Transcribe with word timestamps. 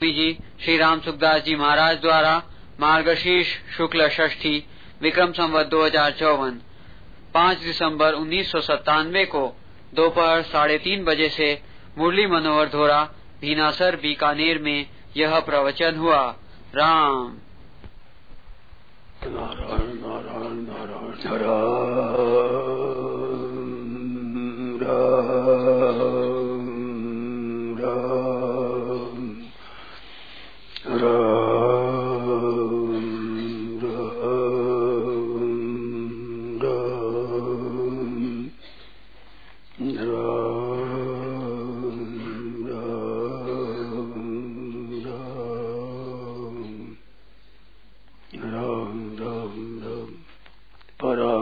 जी, 0.00 0.32
श्री 0.60 0.76
राम 0.78 1.00
सुखदास 1.00 1.42
जी 1.42 1.54
महाराज 1.56 1.96
द्वारा 2.00 2.36
मार्गशीर्ष 2.80 3.48
शुक्ल 3.76 4.08
षष्ठी, 4.08 4.52
विक्रम 5.02 5.32
संवत 5.32 5.66
दो 5.66 5.84
हज़ार 5.84 6.10
चौवन, 6.10 6.60
पाँच 7.34 7.58
दिसंबर 7.58 8.12
उन्नीस 8.12 8.52
सौ 8.52 8.60
सत्तानवे 8.60 9.24
को 9.24 9.42
दोपहर 9.94 10.42
साढ़े 10.42 10.78
तीन 10.78 11.04
बजे 11.04 11.28
से 11.28 11.50
मुरली 11.98 12.26
मनोहर 12.26 12.68
धोरा, 12.68 13.02
भीनासर 13.40 13.96
बीकानेर 13.96 14.58
में 14.58 14.86
यह 15.16 15.38
प्रवचन 15.40 15.96
हुआ। 15.96 16.22
राम। 16.74 17.36
नारायण 19.26 19.92
नारायण 20.00 20.56
नारायण 20.64 21.42
राम 21.42 21.99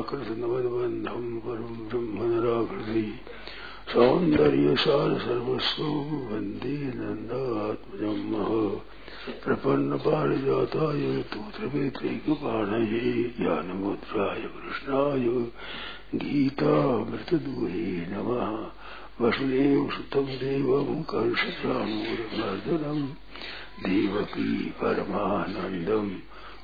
पराकृतनवद्बन्धं 0.08 1.38
परं 1.38 1.88
ब्रह्मनराकृति। 1.88 3.20
सौन्दर्यसार 3.92 5.18
सर्वस्व 5.18 5.84
वंदे 5.84 6.68
नन्दात्मजं 6.68 8.30
मह 8.30 8.80
प्रपन्नपारिजाताय 9.44 11.22
तोत्रवेत्रैकपाणये 11.22 13.22
ज्ञानमुद्राय 13.22 14.40
कृष्णाय 14.40 15.50
गीतामृतदुहे 16.14 18.06
नमः। 18.06 19.26
वसुदेवसुतं 19.26 20.26
देवं 20.26 21.02
कंसचाणूरमर्दनं 21.02 23.08
देवकी 23.90 24.70
परमानन्दम् 24.70 26.10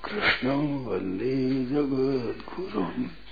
कृष्णं 0.05 0.85
वंदे 0.85 1.65
जगद्गुरुम्। 1.65 3.24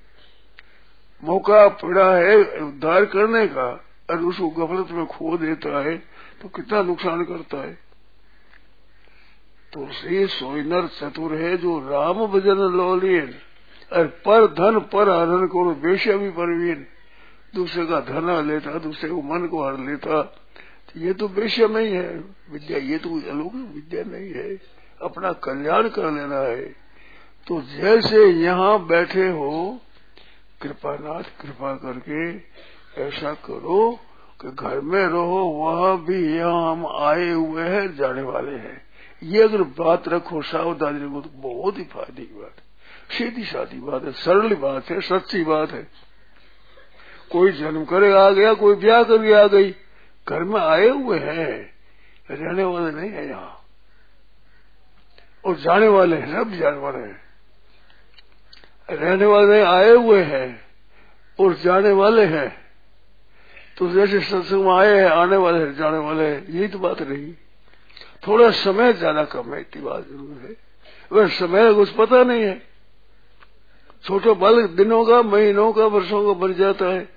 मौका 1.23 1.67
पड़ा 1.67 2.09
है 2.15 2.37
उद्धार 2.61 3.05
करने 3.05 3.45
का। 3.47 3.67
और 4.09 4.19
उसको 4.19 4.49
गफलत 4.49 4.91
में 4.91 5.05
खो 5.05 5.37
देता 5.37 5.83
है 5.83 5.97
तो 6.41 6.47
कितना 6.47 6.81
नुकसान 6.81 7.23
करता 7.23 7.57
है? 7.57 7.77
तुलसी 9.73 10.27
सोई 10.27 10.61
नर 10.61 10.87
चतुर 10.87 11.35
है 11.35 11.57
जो 11.57 11.79
राम 11.89 12.27
भजन 12.27 12.55
लोलियन 12.55 13.33
और 13.93 14.07
पर 14.07 14.47
धन, 14.47 14.79
पर 14.79 15.09
हरण 15.09 15.47
करो 15.47 15.75
बेशा 15.75 16.17
भी 16.17 16.29
परवीन। 16.29 16.87
दूसरे 17.55 17.85
का 17.85 17.99
धन 17.99 18.29
हर 18.29 18.43
लेता, 18.43 18.79
दूसरे 18.79 19.09
को 19.09 19.21
मन 19.21 19.47
को 19.47 19.65
हर 19.65 19.77
लेता। 19.77 20.21
तो 20.21 20.99
ये 20.99 21.13
तो 21.13 21.27
बेशम 21.27 21.77
ही। 21.77 21.91
है 21.91 22.17
विद्या, 22.51 22.77
ये 22.77 22.97
तो 22.97 23.09
अलौकिक 23.09 23.75
विद्या 23.75 24.03
नहीं 24.03 24.31
है। 24.31 24.57
अपना 25.01 25.31
कल्याण 25.31 25.89
कर 25.89 26.11
लेना 26.11 26.39
है। 26.39 26.65
तो 27.47 27.61
जैसे 27.61 28.25
यहाँ 28.25 28.85
बैठे 28.85 29.29
हो, 29.29 29.81
कृपानाथ, 30.61 31.23
कृपा 31.23 31.75
करके 31.75 32.33
ऐसा 32.97 33.33
करो 33.33 33.99
कि 34.41 34.51
घर 34.51 34.79
में 34.79 35.05
रहो, 35.05 35.43
वहाँ 35.43 36.05
भी 36.05 36.37
यहाँ 36.37 36.71
हम 36.71 36.85
आए 36.85 37.29
हुए 37.29 37.63
हैं, 37.63 37.95
जाने 37.95 38.21
वाले 38.21 38.51
हैं। 38.51 38.81
ये 39.23 39.43
अगर 39.43 39.61
बात 39.61 40.07
रखो 40.07 40.41
सावधानी 40.41 41.05
रखो 41.05 41.21
तो 41.21 41.29
बहुत 41.35 41.77
ही 41.77 41.83
फ़ायदे 41.83 42.21
की 42.21 42.33
बात 42.33 42.51
है। 42.57 42.65
सीधी 43.17 43.43
सादी 43.43 43.79
बात 43.79 44.03
है, 44.03 44.11
सरल 44.11 44.55
बात 44.55 44.89
है, 44.89 45.01
सच्ची 45.01 45.43
बात 45.43 45.71
है। 45.71 45.87
कोई 47.31 47.51
जन्म 47.51 47.85
करे 47.85 48.13
आ 48.13 48.29
गया, 48.29 48.53
कोई 48.53 48.75
ब्याह 48.75 49.03
करके 49.03 49.33
आ 49.33 49.47
गई, 49.47 49.75
घर 50.29 50.43
में 50.43 50.61
आए 50.61 50.89
हुए 50.89 51.19
हैं, 51.19 51.73
रहने 52.31 52.63
वाले 52.63 52.95
नहीं 52.95 53.11
है 53.11 53.29
यहाँ। 53.29 53.61
और 55.45 55.55
जाने 55.55 55.87
वाले 55.87 56.15
हैं 56.15 56.43
सब 56.43 56.51
जाने 56.51 56.77
वाले 56.77 56.97
हैं। 56.97 57.21
रहने 58.89 59.25
वाले 59.25 59.61
आए 59.61 59.89
हुए 59.89 60.23
हैं 60.23 60.61
और 61.39 61.53
जाने 61.53 61.91
वाले 61.91 62.25
हैं। 62.25 62.64
तो 63.77 63.89
जैसे 63.89 64.19
सत्संग 64.19 64.65
में 64.65 64.73
आए 64.73 64.97
हैं, 64.97 65.09
आने 65.09 65.37
वाले 65.37 65.59
हैं, 65.59 65.75
जाने 65.75 65.97
वाले 65.97 66.23
हैं, 66.23 66.47
यही 66.47 66.67
तो 66.67 66.79
बात 66.79 67.01
रही। 67.01 67.33
थोड़ा 68.27 68.51
समय 68.51 68.93
ज़्यादा 68.93 69.23
कम 69.23 69.53
है, 69.53 69.61
इतनी 69.61 69.81
बात 69.81 70.07
ज़रूर 70.07 70.41
है। 70.43 70.55
वह 71.11 71.27
समय 71.27 71.73
कुछ 71.73 71.89
पता 71.89 72.23
नहीं 72.23 72.43
है। 72.43 72.67
छोटा 74.03 74.33
बालक 74.33 74.69
दिनों 74.69 75.05
का, 75.05 75.21
महीनों 75.21 75.73
का, 75.73 75.85
वर्षों 75.85 76.25
का 76.25 76.39
बन 76.39 76.53
जाता 76.53 76.85
है। 76.85 77.09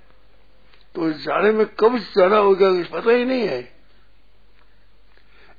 तो 0.95 1.13
जाने 1.13 1.53
में 1.53 1.67
कब 1.67 1.99
जाना 1.99 2.37
होगा, 2.37 2.71
कुछ 2.71 2.87
पता 2.87 3.11
ही 3.11 3.25
नहीं 3.25 3.43
है। 3.43 3.61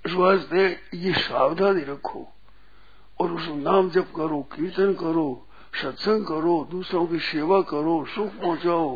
इस 0.05 0.13
वास्ते 0.13 0.79
ये 0.93 1.13
सावधानी 1.13 1.81
रखो 1.81 2.27
और 3.21 3.31
उस 3.31 3.47
नाम 3.47 3.89
जप 3.89 4.07
करो, 4.15 4.41
कीर्तन 4.41 4.93
करो, 4.93 5.47
सत्संग 5.81 6.25
करो, 6.25 6.67
दूसरों 6.71 7.07
की 7.07 7.19
सेवा 7.19 7.61
करो, 7.61 8.05
सुख 8.05 8.27
पहुंचाओ, 8.27 8.95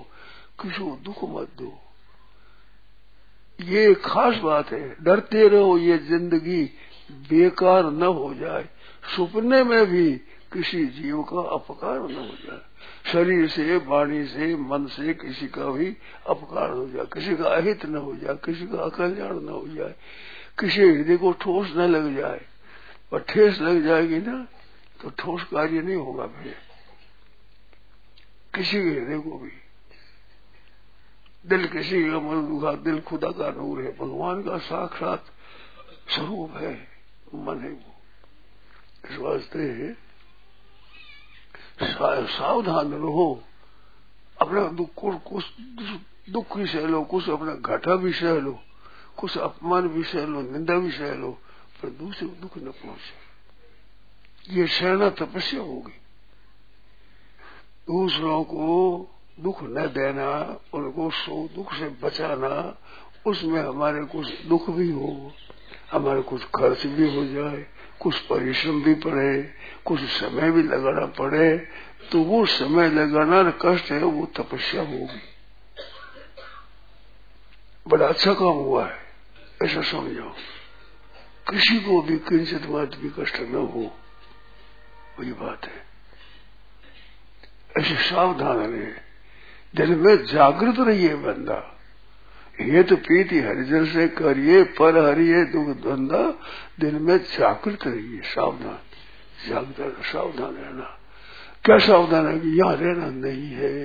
किसी 0.61 0.83
को 0.83 0.99
दुख 1.03 1.23
मत 1.23 1.47
दो। 1.57 1.82
ये 3.61 3.93
खास 3.93 4.37
बात 4.37 4.71
है, 4.71 4.95
डरते 5.01 5.47
रहो, 5.47 5.77
ये 5.77 5.97
ज़िंदगी 5.97 6.63
बेकार 7.11 7.91
न 7.91 8.03
हो 8.03 8.33
जाए। 8.33 8.69
सुपने 9.15 9.63
में 9.63 9.85
भी 9.85 10.13
किसी 10.53 10.85
जीव 10.85 11.23
का 11.23 11.41
अपकार 11.41 11.99
न 11.99 12.15
हो 12.15 12.35
जाए। 12.47 12.61
शरीर 13.11 13.47
से, 13.47 13.77
वाणी 13.77 14.25
से, 14.25 14.55
मन 14.55 14.85
से 14.85 15.13
किसी 15.13 15.47
का 15.47 15.65
भी 15.65 15.97
अपकार 16.27 16.69
हो 16.69 16.89
जाए। 16.89 17.05
किसी 17.05 17.35
का 17.35 17.45
अहित 17.45 17.85
न 17.85 17.95
हो 17.95 18.15
जाए, 18.15 18.35
किसी 18.35 18.67
का 18.67 18.77
अकल्याण 18.77 19.39
न 19.39 19.49
हो 19.49 19.67
जाए। 19.67 19.95
किसी 20.59 20.81
हृदय 20.81 21.17
को 21.17 21.31
ठोस 21.31 21.73
न 21.75 21.79
लग 21.79 22.17
जाए। 22.17 22.41
और 23.13 23.25
ठेस 23.29 23.61
लग 23.61 23.83
जाएगी 23.83 24.17
ना 24.17 24.47
तो 25.03 25.09
ठोस 25.09 25.43
कार्य 25.43 25.81
नहीं 25.81 25.95
होगा 25.95 26.27
फिर। 26.27 26.55
किसी 28.55 28.83
के 28.83 28.89
हृदय 28.89 29.17
को 29.17 29.39
भी। 29.39 29.62
दिल 31.45 31.67
किसी 31.67 32.03
का 32.11 32.19
मन 32.19 32.47
दुखा 32.47 32.71
दिल 32.73 32.99
खुदा 33.01 33.31
का 33.31 33.49
नूर 33.51 33.81
है। 33.81 33.97
भगवान 33.97 34.43
का 34.43 34.57
साक्षात 34.57 35.25
स्वरूप 36.09 36.51
है, 36.57 36.87
मन 37.35 37.59
है 37.59 37.69
वो। 37.69 37.93
इस 39.11 39.17
वास्ते 39.17 39.93
सावधान 42.27 42.93
रहो। 42.93 43.43
अपना 44.41 44.67
दुख 44.67 44.89
कुछ 44.97 45.45
दुख 46.29 46.57
भी 46.57 46.65
सह 46.67 46.79
लो, 46.79 47.03
कुछ 47.03 47.29
अपना 47.29 47.55
घाटा 47.55 47.95
भी 47.95 48.13
सह 48.13 48.33
लो, 48.33 48.59
कुछ 49.17 49.37
अपमान 49.37 49.87
भी 49.87 50.03
सह 50.03 50.25
लो, 50.25 50.41
निंदा 50.41 50.75
भी 50.75 50.91
सह 50.91 51.13
लो, 51.13 51.31
पर 51.81 51.89
दूसरे 51.89 52.27
को 52.27 52.41
दुख 52.41 52.57
न 52.57 52.71
पहुँचे। 52.71 53.23
ये 54.55 54.67
सहना 54.67 55.09
तपस्या 55.09 55.61
होगी। 55.61 55.97
दूसरों 57.87 58.43
को 58.43 58.67
दुख 59.39 59.63
न 59.63 59.87
देना, 59.87 60.29
उनको 60.73 61.09
सो 61.11 61.47
दुख 61.55 61.73
से 61.73 61.89
बचाना, 62.01 62.77
उसमें 63.25 63.61
हमारे 63.61 64.03
कुछ 64.05 64.41
दुख 64.45 64.69
भी 64.69 64.89
हो, 64.91 65.31
हमारे 65.91 66.21
कुछ 66.21 66.43
खर्च 66.55 66.85
भी 66.87 67.15
हो 67.15 67.25
जाए, 67.25 67.65
कुछ 67.99 68.19
परिश्रम 68.19 68.81
भी 68.83 68.93
पड़े, 68.95 69.43
कुछ 69.85 69.99
समय 69.99 70.51
भी 70.51 70.63
लगाना 70.63 71.05
पड़े 71.05 71.57
तो 72.11 72.21
वो 72.21 72.45
समय 72.45 72.89
लगाना 72.89 73.51
कष्ट 73.61 73.91
है, 73.91 74.03
वो 74.03 74.25
तपस्या 74.37 74.81
होगी। 74.81 75.21
बड़ा 77.87 78.07
अच्छा 78.07 78.33
काम 78.33 78.59
हुआ 78.59 78.85
है, 78.85 78.97
ऐसा 79.63 79.81
समझो 79.81 80.29
किसी 81.49 81.79
को 81.79 82.01
भी 82.01 82.17
किंचित 82.19 82.65
मात्र 82.65 82.97
भी 82.97 83.09
कष्ट 83.19 83.39
न 83.39 83.55
हो, 83.55 83.91
वही 85.19 85.33
बात 85.33 85.65
है। 85.65 85.83
ऐसे 87.77 87.95
सावधान 88.09 88.57
रहे। 88.57 89.02
दिल 89.75 89.95
में 89.95 90.25
जागृत 90.25 90.75
रहिए 90.79 91.15
बंदा। 91.15 91.69
ये 92.61 92.83
तो 92.83 92.95
पीति 92.95 93.39
हरिजन 93.39 93.85
से 93.85 94.07
करिए, 94.07 94.63
पर 94.63 95.11
हरिए 95.11 95.45
दुख 95.45 95.67
धंधा, 95.67 96.39
दिन 96.79 97.01
में 97.01 97.17
जागृत 97.17 97.87
रहिए, 97.87 98.21
सावधान, 98.21 98.77
जागृत 99.49 100.05
सावधान 100.05 100.55
रहना। 100.55 100.99
क्या 101.65 101.77
सावधान 101.77 102.27
है 102.27 102.39
कि 102.39 102.59
यहाँ 102.59 102.75
रहना 102.75 103.09
नहीं 103.09 103.51
है? 103.51 103.83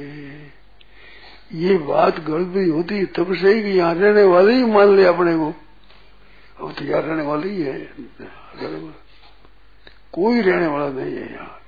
ये 1.52 1.78
बात 1.78 2.20
भी 2.20 2.68
होती 2.68 3.06
तब 3.06 3.34
से 3.34 3.54
ही 3.54 3.78
यहाँ 3.78 3.94
रहने 3.94 4.22
वाले 4.22 4.54
ही 4.54 4.64
मान 4.64 4.96
ले 4.96 5.04
अपने 5.04 5.36
को। 5.36 5.54
अब 6.60 6.72
तो 6.72 6.84
यहाँ 6.84 7.02
रहने 7.02 7.22
वाले 7.22 7.48
ही 7.48 7.62
है। 7.62 7.92
कोई 10.12 10.40
रहने 10.40 10.66
वाला 10.66 10.88
नहीं 10.88 11.16
है 11.16 11.32
यहाँ। 11.32 11.58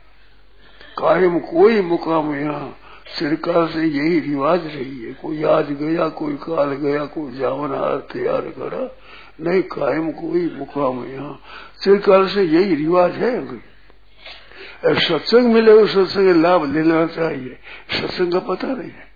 कायम 0.99 1.39
कोई 1.39 1.81
मुकाम 1.81 2.35
यहाँ। 2.35 2.77
सरकार 3.19 3.69
से 3.69 3.85
यही 3.85 4.21
रिवाज 4.21 4.67
रही 4.67 5.05
है, 5.05 5.13
कोई 5.13 5.43
आज 5.45 5.73
गया, 5.73 6.09
कोई 6.09 6.35
काल 6.35 6.73
गया, 6.73 7.05
कोई 7.05 7.33
जावन 7.33 7.69
तैयार 8.13 8.41
करा, 8.41 8.99
नहीं 9.41 9.63
कायम 9.63 10.11
कोई 10.11 10.51
मुकाम 10.51 11.05
यहाँ। 11.05 11.41
सरकार 11.77 12.27
से 12.29 12.43
यही 12.43 12.75
रिवाज 12.75 13.13
है 13.13 13.71
सत्संग 14.85 15.53
मिले 15.55 15.73
उस 15.73 15.95
सत्संग 15.95 16.43
लाभ 16.43 16.73
लेना 16.75 17.07
चाहिए, 17.07 17.59
सत्संग 17.91 18.33
का 18.33 18.39
पता 18.39 18.69
नहीं 18.69 18.91
है। 18.91 19.09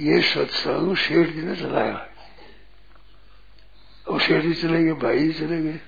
ये 0.00 0.22
सत्संग 0.22 0.96
शेठ 0.96 1.28
जी 1.28 1.42
ने 1.42 1.56
चलाया 1.56 1.96
है। 1.96 2.12
और 4.08 4.20
शेठ 4.20 4.42
जी 4.42 4.54
चलेंगे, 4.54 4.92
भाई 4.92 5.18
जी 5.18 5.32
चलेंगे। 5.32 5.80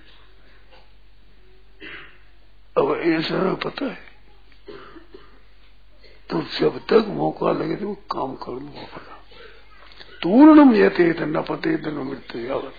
अब 2.78 3.02
ये 3.06 3.20
सारा 3.22 3.54
पता 3.54 3.84
है। 3.84 4.13
तो 6.30 6.42
जब 6.60 6.78
तक 6.78 7.04
मौका 7.08 7.52
लगे 7.52 7.76
तो 7.76 7.92
काम 7.94 8.34
कर 8.34 8.52
लो 8.52 8.68
अपना। 8.68 9.20
तूर्णम 10.22 10.74
यते 10.74 11.04
न 11.04 11.44
पते 11.48 11.70
न 11.70 12.06
मृत्यु 12.08 12.42
यावत। 12.42 12.74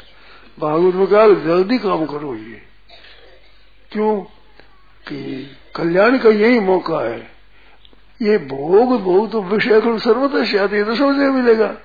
भागवत 0.59 0.95
में 0.95 1.07
कहा, 1.07 1.27
जल्दी 1.27 1.77
काम 1.77 2.05
करो 2.05 2.35
ये। 2.35 2.61
क्यों? 3.91 4.21
कि 5.07 5.51
कल्याण 5.75 6.17
का 6.17 6.29
यही 6.29 6.59
मौका 6.59 6.99
है। 6.99 7.31
ये 8.21 8.37
भोग 8.37 9.01
भोग 9.01 9.31
तो 9.31 9.41
विषय 9.41 9.81
को 9.81 9.99
सर्वतः 9.99 10.67
है 10.67 10.83
तो 10.83 10.95
समझ 10.95 11.15
मिलेगा। 11.15 11.77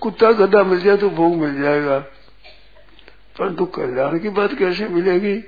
कुत्ता 0.00 0.32
गद्दा 0.32 0.62
मिल 0.62 0.80
जाए 0.80 0.96
तो 0.96 1.10
भोग 1.10 1.36
मिल 1.36 1.62
जाएगा। 1.62 1.98
परंतु 3.38 3.64
कल्याण 3.64 4.18
की 4.18 4.28
बात 4.28 4.54
कैसे 4.54 4.88
मिलेगी? 4.88 5.44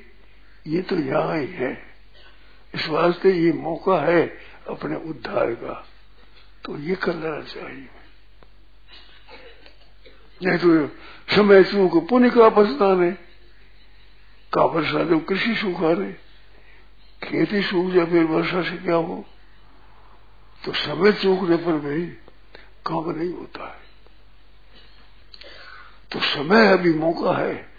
ये 0.66 0.82
तो 0.82 0.96
यहाँ 0.96 1.38
ही 1.38 1.46
है। 1.46 1.82
इस 2.74 2.88
वास्ते 2.88 3.30
ये 3.30 3.52
मौका 3.52 4.00
है। 4.00 4.47
अपने 4.68 4.96
उद्धार 4.96 5.54
का। 5.54 5.86
तो 6.64 6.78
ये 6.78 6.94
कर 6.94 7.14
लेना 7.14 7.40
चाहिए। 7.40 7.88
नहीं 10.42 10.58
तो 10.58 10.86
समय 11.36 11.64
चूक 11.64 12.08
पुण्य 12.08 12.30
का 12.30 12.48
पछतान 12.48 13.04
है 13.04 13.12
का 14.52 14.62
वर्षा 14.62 15.04
जो 15.04 15.18
कृषि 15.18 15.54
सूखा 15.54 15.92
रहे 15.92 16.12
खेती 17.22 17.62
सूख 17.62 17.92
जाए, 17.92 18.06
फिर 18.06 18.24
वर्षा 18.24 18.62
से 18.62 18.76
क्या 18.76 18.94
हो? 18.94 19.24
तो 20.64 20.72
समय 20.72 21.12
चूकने 21.12 21.56
पर 21.56 21.72
भी 21.72 22.06
काम 22.86 23.10
नहीं 23.10 23.32
होता 23.32 23.68
है। 23.68 23.80
तो 26.12 26.20
समय 26.20 26.72
अभी 26.72 26.94
मौका 26.94 27.38
है। 27.38 27.77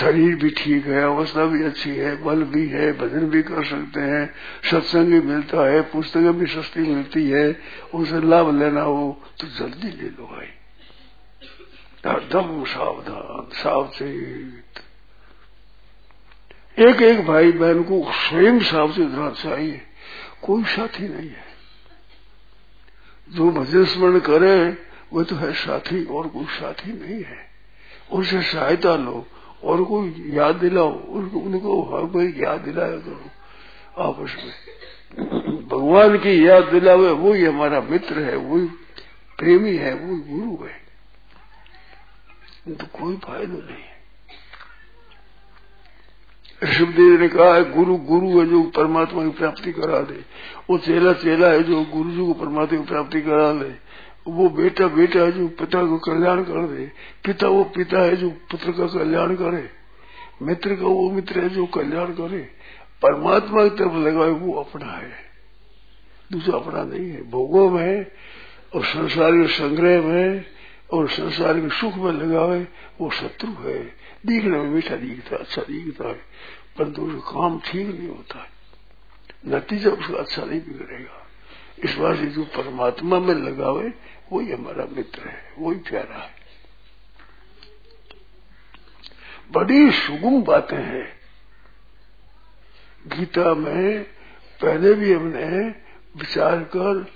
शरीर 0.00 0.36
भी 0.36 0.50
ठीक 0.50 0.86
है, 0.86 1.02
अवस्था 1.02 1.44
भी 1.44 1.64
अच्छी 1.64 1.90
है, 1.90 2.22
बल 2.22 2.42
भी 2.42 2.66
है, 2.68 2.92
भजन 2.92 3.26
भी 3.26 3.42
कर 3.42 3.64
सकते 3.64 4.00
हैं, 4.00 4.34
सत्संग 4.70 5.06
भी 5.06 5.20
मिलता 5.20 5.70
है, 5.70 5.80
पुस्तकें 5.82 6.38
भी 6.38 6.46
सस्ती 6.46 6.80
मिलती 6.80 7.30
है, 7.30 7.60
उनसे 7.94 8.20
लाभ 8.20 8.58
लेना 8.58 8.80
हो 8.80 9.22
तो 9.40 9.46
जल्दी 9.46 9.88
ले 9.88 10.08
लो 10.08 10.26
भाई। 10.26 10.46
एकदम 12.06 12.64
सावधान, 12.64 13.62
सावचेत। 13.62 14.80
एक 16.78 17.02
एक 17.02 17.26
भाई 17.26 17.52
बहन 17.52 17.82
को 17.82 18.12
स्वयं 18.12 18.58
सावचेत 18.60 19.08
रहना 19.08 19.30
चाहिए, 19.30 19.80
कोई 20.42 20.64
साथी 20.64 21.08
नहीं 21.08 21.28
है। 21.28 21.44
जो 23.28 23.50
भजन 23.50 23.84
स्मरण 23.84 24.18
करे, 24.18 24.78
वो 25.12 25.24
तो 25.24 25.36
है 25.36 25.52
साथी, 25.52 26.04
और 26.04 26.28
कोई 26.28 26.44
साथी 26.44 26.92
नहीं 26.92 27.24
है। 27.24 27.50
उनसे 28.12 28.42
सहायता 28.42 28.96
लो 28.96 29.26
और 29.64 29.84
कोई 29.84 30.30
याद 30.34 30.54
दिलाओ 30.54 30.92
उनको 31.08 31.38
उनको 31.38 31.82
हर 31.82 32.06
कोई 32.06 32.26
याद 32.38 32.60
दिलाया 32.60 32.96
करो, 32.98 33.30
आपस 34.02 34.36
में। 34.36 35.68
भगवान 35.68 36.18
की 36.18 36.48
याद 36.48 36.64
दिलावे, 36.64 37.10
वही 37.10 37.44
हमारा 37.44 37.80
मित्र 37.80 38.18
है, 38.18 38.36
वही 38.36 38.66
प्रेमी 39.38 39.76
है, 39.76 39.94
वही 39.94 40.16
गुरु 40.30 40.66
है। 40.66 40.84
तो 42.74 42.86
कोई 42.86 43.16
फ़ायदा 43.16 43.54
नहीं। 43.54 43.84
ऋषभदेव 46.62 47.20
ने 47.20 47.28
कहा 47.28 47.54
है, 47.54 47.70
गुरु 47.72 47.96
गुरु 47.96 48.40
है 48.40 48.46
जो 48.46 48.62
परमात्मा 48.62 49.22
की 49.22 49.30
प्राप्ति 49.30 49.72
करा 49.72 50.00
दे। 50.00 50.24
वो 50.70 50.78
चेला 50.78 51.12
चेला 51.12 51.48
है 51.48 51.62
जो 51.62 51.84
गुरु 51.84 52.10
जी 52.10 52.26
को 52.26 52.32
परमात्मा 52.34 52.78
की 52.78 52.84
प्राप्ति 52.84 53.20
करा 53.20 53.52
दे 53.52 53.70
वो 54.28 54.48
बेटा 54.48 54.86
बेटा 54.86 55.20
है 55.20 55.32
जो 55.32 55.48
पिता 55.48 55.86
को 55.86 55.98
कल्याण 55.98 56.42
कर 56.42 56.66
दे, 56.66 56.92
पिता 57.24 57.48
वो 57.48 57.64
पिता 57.64 57.98
है 57.98 58.16
जो 58.16 58.30
पुत्र 58.30 58.72
का 58.72 58.86
कल्याण 58.86 59.34
करे, 59.34 59.70
मित्र 60.42 60.74
का 60.74 60.86
वो 60.86 61.10
मित्र 61.10 61.40
है 61.40 61.48
जो 61.48 61.66
कल्याण 61.66 62.06
करे, 62.06 62.50
परमात्मा 63.02 63.68
की 63.68 63.70
तरफ़ 63.70 63.94
लगाए 63.94 64.30
वो 64.30 64.52
अपना 64.52 64.86
है। 64.86 65.12
दूसरा 66.32 66.58
अपना 66.58 66.84
नहीं 66.84 67.10
है, 67.10 67.30
भोगों 67.30 67.70
में 67.70 68.06
और 68.74 68.84
संसारिक 68.84 69.50
संग्रह 69.50 70.02
में 70.02 70.44
और 70.92 71.08
संसार 71.08 71.30
संसारिक 71.30 71.72
सुख 71.72 71.94
में 71.94 72.12
लगावे 72.12 72.66
वो 73.00 73.10
शत्रु 73.10 73.50
है। 73.50 73.82
दिखने 74.26 74.58
में 74.58 74.68
मीठा 74.68 74.96
दिखता 74.96 75.36
अच्छा 75.36 75.62
दिखता 75.62 76.08
है, 76.08 76.20
परंतु 76.78 77.06
काम 77.06 77.60
ठीक 77.64 77.86
नहीं 77.86 78.08
होता 78.08 78.46
नतीजा 79.48 79.90
उसका 79.90 80.18
अच्छा 80.18 80.44
नहीं 80.44 80.60
बिगड़ेगा। 80.60 81.23
इस 81.78 81.94
बात 81.94 82.16
से 82.16 82.26
जो 82.26 82.44
परमात्मा 82.44 83.18
में 83.18 83.34
लगावे, 83.34 83.94
वही 84.32 84.52
हमारा 84.52 84.84
मित्र 84.84 85.28
है, 85.28 85.52
वही 85.58 85.78
प्यारा 85.78 86.18
है। 86.18 86.44
बड़ी 89.52 89.90
सुगम 89.90 90.42
बातें 90.42 90.76
हैं। 90.76 91.20
गीता 93.06 93.54
में 93.54 94.02
पहले 94.62 94.94
भी 94.94 95.14
हमने 95.14 95.68
विचार 96.16 96.58
कर 96.58 97.12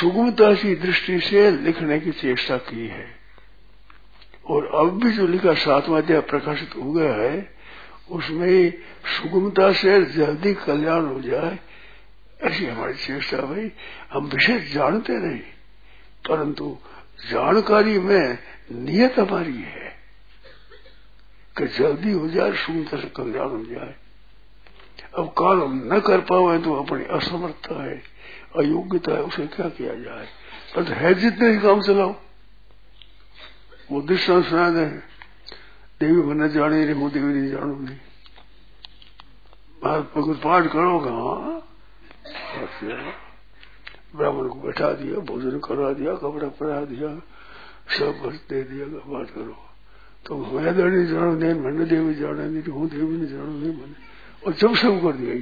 सुगमता 0.00 0.54
की 0.54 0.74
दृष्टि 0.74 1.20
से 1.20 1.50
लिखने 1.50 2.00
की 2.00 2.12
चेष्टा 2.12 2.56
की 2.56 2.86
है। 2.86 3.16
और 4.46 4.66
अब 4.66 5.04
भी 5.04 5.10
जो 5.10 5.26
लिखा 5.26 5.54
सातवा 5.54 5.98
अध्याय 5.98 6.20
प्रकाशित 6.20 6.70
हो 6.76 6.92
गया 6.92 7.14
है, 7.14 7.54
उसमें 8.10 8.70
सुगमता 9.04 9.72
से 9.72 10.04
जल्दी 10.04 10.54
कल्याण 10.54 11.06
हो 11.06 11.20
जाए 11.20 11.58
ऐसी 12.40 12.66
हमारी 12.66 12.94
चेष्टा 12.94 13.38
भाई 13.38 13.70
हम 14.12 14.26
विशेष 14.26 14.72
जानते 14.72 15.12
नहीं, 15.18 15.40
परंतु 16.28 16.76
जानकारी 17.30 17.98
में 17.98 18.38
नियत 18.72 19.18
हमारी 19.18 19.62
है 19.62 19.94
कि 21.56 21.66
जल्दी 21.66 22.12
हो 22.12 22.28
जाए, 22.28 22.52
सुंदर 22.52 23.00
से 23.00 23.08
कल्याण 23.08 23.48
हो 23.48 23.64
जाए। 23.64 23.94
अब 25.18 25.28
काल 25.38 25.58
हम 25.58 25.80
न 25.92 26.00
कर 26.00 26.20
पाए 26.20 26.58
तो 26.58 26.74
अपनी 26.74 27.04
असमर्थता 27.04 27.82
है, 27.84 28.02
अयोग्यता 28.56 29.12
है, 29.12 29.22
उसे 29.22 29.46
क्या 29.46 29.68
किया 29.68 29.94
जाए? 29.94 30.26
पर 30.74 30.92
है 30.92 31.14
जितने 31.14 31.50
ही 31.52 31.58
काम 31.58 31.80
चलाओ। 31.82 32.14
वो 33.90 34.00
दृष्टान 34.02 34.42
सुना 34.42 34.70
दे। 34.70 34.86
देवी 36.00 36.22
मन 36.22 36.48
जाने 36.48 36.84
रे 36.86 36.94
मुँह 36.94 37.12
देवी 37.12 37.32
नहीं 37.34 37.50
जानूँगी 37.50 37.94
भगवत 39.82 40.40
पाठ 40.42 40.66
करोगा 40.66 41.55
करोगा 42.56 43.12
ब्राह्मण 44.16 44.48
को 44.48 44.54
बैठा 44.54 44.92
दिया, 44.92 45.18
भोजन 45.18 45.58
करवा 45.58 45.92
दिया, 45.92 46.14
कपड़ा 46.14 46.48
पहरा 46.48 46.84
दिया, 46.84 47.08
सब 47.98 48.38
दे 48.48 48.62
दिया 48.62 48.86
बात 48.86 49.30
करो। 49.30 49.56
तो 50.26 50.36
मैं 50.36 50.72
नहीं 50.72 51.06
जानो, 51.06 51.34
नहीं 51.34 51.54
मैंने 51.54 51.84
देवी 51.84 52.14
जाने, 52.14 52.48
नहीं 52.48 52.62
हूँ 52.62 52.88
देवी 52.88 53.16
नहीं 53.16 53.26
जानो, 53.26 53.44
नहीं 53.44 53.72
मैंने। 53.72 53.94
और 54.46 54.52
जब 54.52 54.74
सब 54.74 55.02
कर 55.02 55.12
दिया 55.12 55.34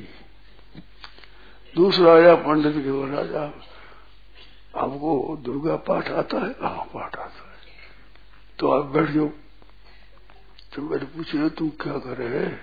दूसरा 1.76 2.14
आया 2.14 2.34
पंडित 2.34 2.84
के 2.84 2.90
वो 2.90 3.06
राजा, 3.06 3.52
आपको 4.76 5.38
दुर्गा 5.42 5.76
पाठ 5.76 6.08
आता 6.08 6.38
है? 6.38 6.50
हाँ 6.50 6.84
पाठ 6.94 7.16
आता 7.16 7.50
है। 7.50 7.56
तो 8.58 8.70
आप 8.70 8.84
बैठ 8.84 9.10
जाओ। 9.10 9.28
तो 10.74 10.82
मैंने 10.82 11.04
पूछे 11.04 11.48
तू 11.48 11.68
क्या 11.68 11.92
करे 11.92 12.58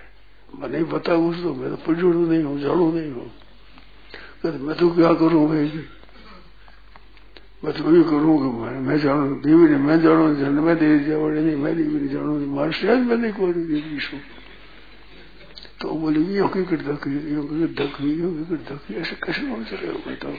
मैं 0.58 0.68
नहीं 0.68 0.84
बता 0.84 1.16
कुछ 1.16 1.36
तो 1.42 1.54
मैं 1.54 1.70
तो 1.70 1.76
पढ़ू 1.76 2.12
नहीं 2.12 2.42
हूँ, 2.42 2.60
जाड़ू 2.60 2.92
नहीं 2.92 3.12
हूँ। 3.12 3.30
मैं 4.42 4.74
तो 4.76 4.90
क्या 4.90 5.12
करूँ 5.14 5.46
भाई 5.48 5.66
मैं 7.62 7.72
तो 7.72 7.82
करूँ 7.82 8.34
कि 8.42 8.48
मैं 8.58 8.74
मैं 8.82 8.98
जाणू 8.98 9.38
मैं 10.62 10.76
देवी 10.78 10.98
जावड़े 11.04 11.40
नहीं, 11.40 11.56
मैं 11.56 11.76
देवी 11.76 11.94
नहीं 11.94 12.08
जाणू 12.10 12.32
मारे 12.50 12.72
शायद 12.72 12.98
मैं 13.06 13.16
नहीं 13.16 13.32
कोई 13.32 13.52
देवी 13.52 13.98
छू। 14.00 14.16
तो 15.78 15.86
बोले, 15.94 16.20
यो 16.34 16.46
की 16.48 16.62
कर 16.64 16.80
धकी 16.82 17.10
यो 17.34 17.42
धकी 17.70 18.08
यो 18.18 18.28
कर 18.50 18.58
धकी 18.66 18.94
ऐसे 19.00 19.14
कैसे 19.22 19.42
हो 19.46 19.62
चले 19.70 19.88
हो 19.88 19.98
बताओ? 20.06 20.34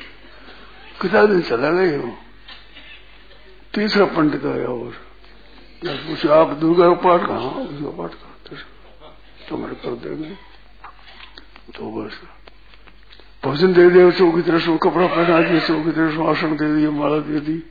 कितना 1.00 1.24
दिन 1.25 1.41
चला 1.41 1.69
गए 1.72 1.95
हो? 1.98 2.12
तीसरा 3.74 4.05
पंडित 4.15 4.45
आया 4.45 4.67
और 4.67 4.91
पूछे, 5.83 6.27
आप 6.29 6.50
दुर्गा 6.60 6.86
पाठ 7.03 7.22
कहा 7.27 7.50
पाठ 7.98 8.12
कहा 8.13 8.33
कर 9.83 9.95
देंगे 10.03 10.33
तो 11.75 11.83
बस। 11.91 12.15
भोजन 13.43 13.73
दे 13.73 13.89
दिया 13.89 14.12
चौकी 14.12 14.41
तरह 14.41 14.59
से 14.59 14.77
कपड़ा 14.77 15.07
पहना 15.07 15.41
दिया 15.41 15.59
चौकी 15.59 15.91
तरह 15.91 16.29
आसन 16.29 16.57
दे 16.57 16.75
दिया, 16.75 16.91
माला 16.91 17.19
दे 17.19 17.39
दी। 17.39 17.63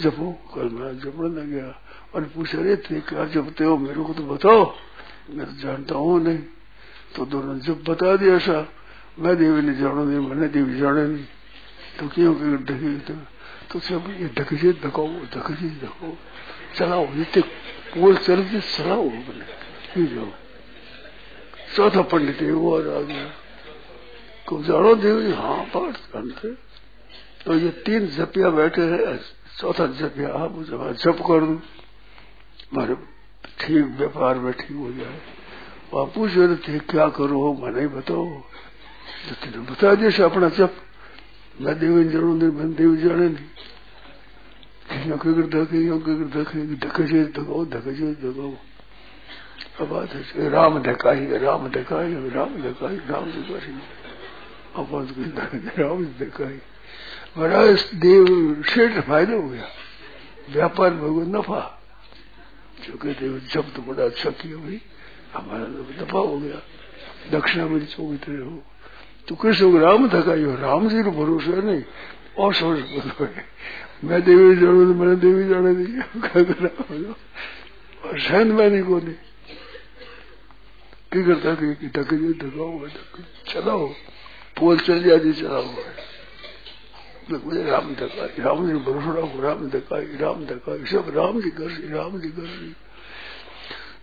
जपो, 0.00 0.32
कल 0.54 0.68
मैं 0.68 0.98
जपने 0.98 1.46
गया। 1.46 1.82
और 2.14 2.22
पूछे, 2.24 2.58
अरे 2.58 2.76
थे 2.76 3.00
क्या 3.00 3.24
जपते 3.24 3.64
हो? 3.64 3.76
मेरे 3.76 4.02
को 4.02 4.14
तो 4.14 4.22
बताओ। 4.22 4.74
मैं 5.30 5.46
तो 5.46 5.52
जानता 5.52 5.94
हूँ 5.94 6.24
नहीं। 6.24 6.38
तो 7.16 7.26
दोनों 7.26 7.58
जब 7.58 7.84
बता 7.88 8.16
दिया 8.16 8.34
ऐसा, 8.34 8.68
मैं 9.18 9.36
देवी 9.36 9.62
ने 9.62 9.74
जानो, 9.74 10.04
नहीं, 10.04 10.28
मैंने 10.28 10.48
देवी 10.48 10.78
जाने 10.78 11.06
नहीं। 11.06 11.24
तो 11.98 12.08
क्यों 12.08 12.56
ढकी 12.56 12.98
तो? 12.98 13.80
सब 13.80 14.04
ये 14.20 14.30
ढकी 14.38 14.56
से 14.56 14.72
धकाओ 14.72 15.08
ढकी 15.08 15.70
धकाओ 15.70 16.12
चलाओ 16.76 17.06
जितने 17.06 17.42
पूरे 17.94 18.16
चलते 18.16 18.60
चलाओ 18.60 19.08
जाओ? 19.98 20.28
चौथा 21.76 22.02
पंडित 22.02 22.42
वो 22.42 22.80
आ 22.80 23.00
गया 23.00 23.47
को 24.48 24.62
जानो 24.64 24.94
देवी 24.96 25.32
हाँ। 25.34 25.60
पाठ 25.74 25.96
करते 26.12 26.48
तो 27.44 27.54
ये 27.54 27.70
तीन 27.84 28.06
जपिया 28.16 28.48
बैठे 28.50 28.82
हैं 28.82 29.16
चौथा 29.58 29.86
जपिया 30.00 30.28
आप 30.34 30.52
जप 30.96 31.18
कर 31.28 31.40
दू। 31.46 31.54
मारे 32.74 32.94
ठीक 33.60 33.84
व्यापार 33.98 34.34
में 34.38 34.52
ठीक 34.54 34.76
हो 34.76 34.90
जाए। 34.92 35.18
आप 35.94 36.08
पूछ 36.14 36.30
रहे 36.36 36.56
थे 36.64 36.78
क्या 36.86 37.06
करो 37.16 37.38
मैं 37.60 37.70
नहीं 37.72 37.88
बताओ 37.90 38.26
तो 39.24 39.34
तेने 39.40 39.58
बता 39.66 39.94
दिया 39.94 40.24
अपना 40.24 40.48
जप। 40.58 40.72
मैं 41.60 41.74
देवी 41.78 42.04
जानू 42.08 42.32
नहीं 42.34 42.52
मैं 42.52 42.68
देवी 42.74 42.96
जाने 43.02 43.28
नहीं। 43.28 43.48
धके 45.08 45.30
धके 45.52 45.78
धके 46.78 47.24
धको 47.34 47.64
धके 47.66 48.12
धको 48.22 48.48
अब 49.80 49.86
बात 49.88 50.10
है, 50.12 50.48
राम 50.50 50.78
धकाई 50.82 51.38
राम 51.38 51.68
धकाई 51.70 52.14
राम 52.34 52.52
धकाई 52.62 52.96
राम 53.10 53.24
धकाई 53.26 53.72
अब 54.76 54.88
राम 55.78 56.04
धकाई 56.20 56.60
महाराज, 57.36 57.78
देव 57.94 58.26
शेठ 58.64 58.92
फ़ायदा 59.06 59.34
हो 59.34 59.48
गया। 59.48 59.68
व्यापार 60.50 60.90
भगवान 60.92 61.28
नफा। 61.36 61.60
जो 62.78 62.92
कहते 62.96 63.28
जब 63.52 63.64
तो 63.74 63.82
बड़ा 63.82 64.04
अच्छा 64.04 64.30
किया 64.32 64.56
भाई, 64.56 64.80
हमारा 65.34 65.64
तो 65.66 65.82
नफा 66.02 66.18
हो 66.20 66.38
गया। 66.38 66.58
दक्षिणा 67.30 67.64
मेरी 67.66 67.86
चौकी 67.86 68.36
हो 68.36 68.62
तो 69.28 69.34
कृष्ण 69.36 69.78
राम 69.78 70.08
धकाई 70.08 70.42
हो 70.42 70.54
राम 70.56 70.88
जी 70.88 71.02
को 71.02 71.10
भरोसा 71.12 71.60
नहीं। 71.62 71.82
और 72.38 72.54
सोच 72.54 72.78
बोलो 72.90 73.26
मैं 74.04 74.20
देवी 74.22 74.56
जाणू 74.56 74.94
मैंने 74.94 75.16
देवी 75.16 75.48
जाने 75.48 75.72
दी 75.74 75.84
और 77.98 78.18
सहन 78.18 78.48
मैंने 78.52 78.82
को 78.82 78.98
नहीं 78.98 79.16
करता 81.24 81.54
कि 81.54 81.88
ढक 81.88 82.10
धकाओ 82.42 82.88
चलाओ। 83.48 83.86
पोल 84.58 84.78
चल 84.78 85.02
जाती 85.02 85.32
चलाओ 85.32 85.64
मुझे 87.44 87.62
राम 87.62 87.94
धकाई 87.94 88.42
राम 88.42 88.66
जी 88.66 88.74
भरोसा 88.74 89.10
रखो, 89.10 89.40
राम 89.42 89.68
धकाई 89.68 90.04
राम 90.16 90.44
धकाई 90.44 90.84
सब 90.86 91.12
राम 91.16 91.40
जी 91.40 91.50
कर, 91.50 91.68
राम 91.94 92.18
जी 92.20 92.28
कर। 92.28 92.74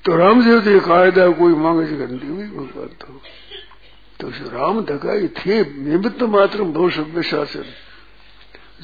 तो 0.05 0.15
राम 0.15 0.41
जी 0.41 0.59
तो 0.59 0.79
कायदा 0.79 1.27
कोई 1.29 1.53
मांगे 1.53 1.85
से 1.87 1.95
गंदी 1.95 2.27
हुई 2.27 2.45
भगवान 2.47 2.87
तो। 2.87 3.21
तो 4.19 4.27
राम 4.49 4.81
धकाई 4.81 5.27
थे, 5.27 5.61
निमित्त 5.81 6.21
मात्र 6.23 6.63
बहु 6.63 6.89
सभ्य 6.89 7.23
शासन। 7.23 7.65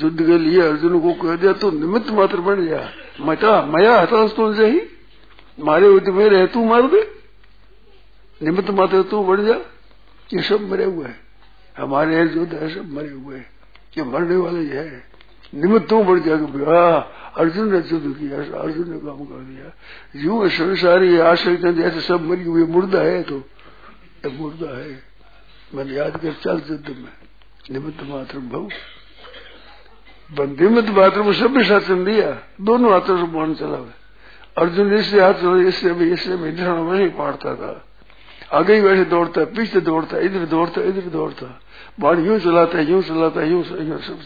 युद्ध 0.04 0.26
के 0.26 0.38
लिए 0.38 0.62
अर्जुन 0.62 1.00
को 1.00 1.14
कह 1.14 1.36
दिया 1.36 1.54
तो 1.54 1.72
निमित्त 1.72 2.10
मात्र 2.10 2.38
बन 2.38 2.66
गया 2.66 2.90
मचा, 3.22 3.62
मया 3.66 4.00
हता 4.02 4.28
तुझसे 4.28 4.70
ही। 4.70 4.82
मारे 5.60 5.88
युद्ध 5.88 6.10
में 6.10 6.30
रहे 6.30 6.48
तू 6.48 6.64
मार 6.66 6.82
दे। 6.82 7.02
निमित्त 8.42 8.70
मात्र 8.70 9.02
तू 9.04 9.24
बढ़ 9.24 9.42
जा। 9.42 9.56
ये 10.34 10.42
सब 10.42 10.70
मरे 10.72 10.86
हुए 10.86 11.06
हैं। 11.06 11.20
हमारे 11.82 12.22
युद्ध 12.22 12.54
है 12.54 12.76
सब 12.76 12.94
मरे 12.94 13.10
हुए 13.10 13.38
ये 13.98 14.04
मरने 14.04 14.36
वाले 14.36 14.62
ये 14.62 14.80
है। 14.80 15.12
निमित्त 15.56 15.94
बढ़ 15.94 16.20
जाएगा। 16.20 16.98
अर्जुन 17.38 17.72
ने 17.72 17.78
युद्ध 17.78 18.18
किया, 18.20 18.60
अर्जुन 18.60 18.92
ने 18.92 18.98
काम 18.98 19.26
कर 19.26 19.40
दिया 19.42 19.68
यूँ 20.24 20.50
संसारी 20.50 21.18
आश्रय 21.18 21.74
जैसे 21.74 22.02
सब 22.02 22.22
मरी 22.22 22.44
हुई 22.44 22.64
मुर्दा 22.64 23.00
है 23.00 23.24
तो 23.24 23.38
मुर्दा 24.32 24.78
है। 24.78 25.04
मैंने 25.76 25.94
याद 25.94 26.18
कर, 26.18 26.34
चल 26.34 26.62
युद्ध 26.72 26.90
में। 26.90 27.14
निमित्त 27.72 28.04
मात्र 28.04 28.40
बहु। 28.40 28.70
निमित्त 30.32 30.90
मात्र 30.90 31.22
में 31.22 31.34
सब 31.34 31.62
शासन 31.62 32.06
दिया 32.06 32.40
दोनों 32.62 32.92
हाथों 32.92 33.18
से 33.18 33.24
बाण 33.24 33.54
चला 33.54 33.78
हुआ। 33.78 33.90
अर्जुन 34.58 34.94
इससे 34.94 35.22
हाथ 35.22 35.66
इससे 35.68 35.94
भी 35.94 36.12
इससे 36.12 36.36
भी। 36.36 36.52
वही 36.64 37.10
पाड़ता 37.10 37.56
था। 37.56 37.86
आगे 38.54 38.74
ही 38.74 38.82
वैसे 38.82 39.06
दौड़ता, 39.06 39.46
पीछे 39.46 39.82
दौड़ता, 39.82 40.18
इधर 40.18 40.46
दौड़ता 40.46 40.82
इधर 40.82 41.02
दौड़ता। 41.02 41.61
बाण 41.98 42.26
यूँ 42.26 42.40
चलाता 42.40 42.78
है 42.78 42.90
यूँ 42.90 43.02
चलाता 43.04 43.40
है 43.42 43.50
यूँ 43.50 43.64
यूँ 43.82 44.00
सब 44.00 44.20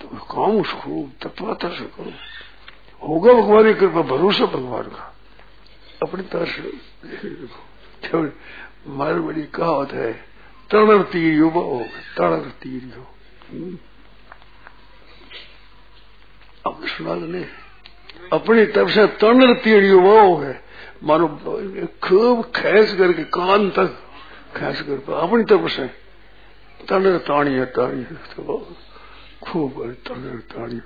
तो 0.00 0.08
काम 0.26 0.60
उसको 0.60 1.02
तत्वाता 1.22 1.68
से 1.68 1.84
करो 1.92 2.12
होगा 3.02 3.32
भगवान 3.32 3.64
की 3.64 3.74
कृपा 3.80 4.02
भरोसा 4.06 4.46
भगवान 4.46 4.88
का 4.90 5.12
अपनी 6.02 6.22
तरह 6.32 6.44
से 6.46 6.62
मार 8.88 9.18
बड़ी 9.20 9.42
कहावत 9.54 9.92
है 9.92 10.12
तरण 10.70 11.02
तीर 11.12 11.34
युवा 11.34 11.62
हो 11.62 11.80
तरण 12.16 12.48
तीर 12.62 12.92
हो 12.96 13.04
अब 16.66 16.86
सुना 16.88 17.14
ने 17.14 17.44
अपनी 18.32 18.64
तरफ़ 18.66 18.90
से 18.90 19.06
तरण 19.20 19.54
तीर 19.54 19.84
युवा 19.84 20.20
है 20.44 20.54
मानो 21.04 21.28
खूब 22.02 22.42
खेस 22.56 22.94
करके 22.94 23.24
कान 23.32 23.70
तक 23.70 24.03
खेस 24.56 24.82
कर 24.82 25.12
अपनी 25.12 25.44
तरफ़ 25.44 25.68
से 25.68 25.86
तण 26.88 27.18
ताणी 27.18 27.64
ताणी 27.64 28.04
खूब 29.46 29.96
तण 30.06 30.38
ताणी 30.38 30.78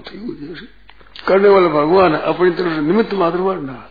ठीक 0.00 0.22
हो 0.22 0.46
जैसे। 0.46 0.66
करने 1.28 1.48
वाले 1.48 1.68
भगवान 1.68 2.14
है, 2.14 2.22
अपनी 2.22 2.50
तरफ़ 2.50 2.74
से 2.74 2.80
निमित्त 2.80 3.14
मात्र 3.14 3.38
बनना 3.38 3.90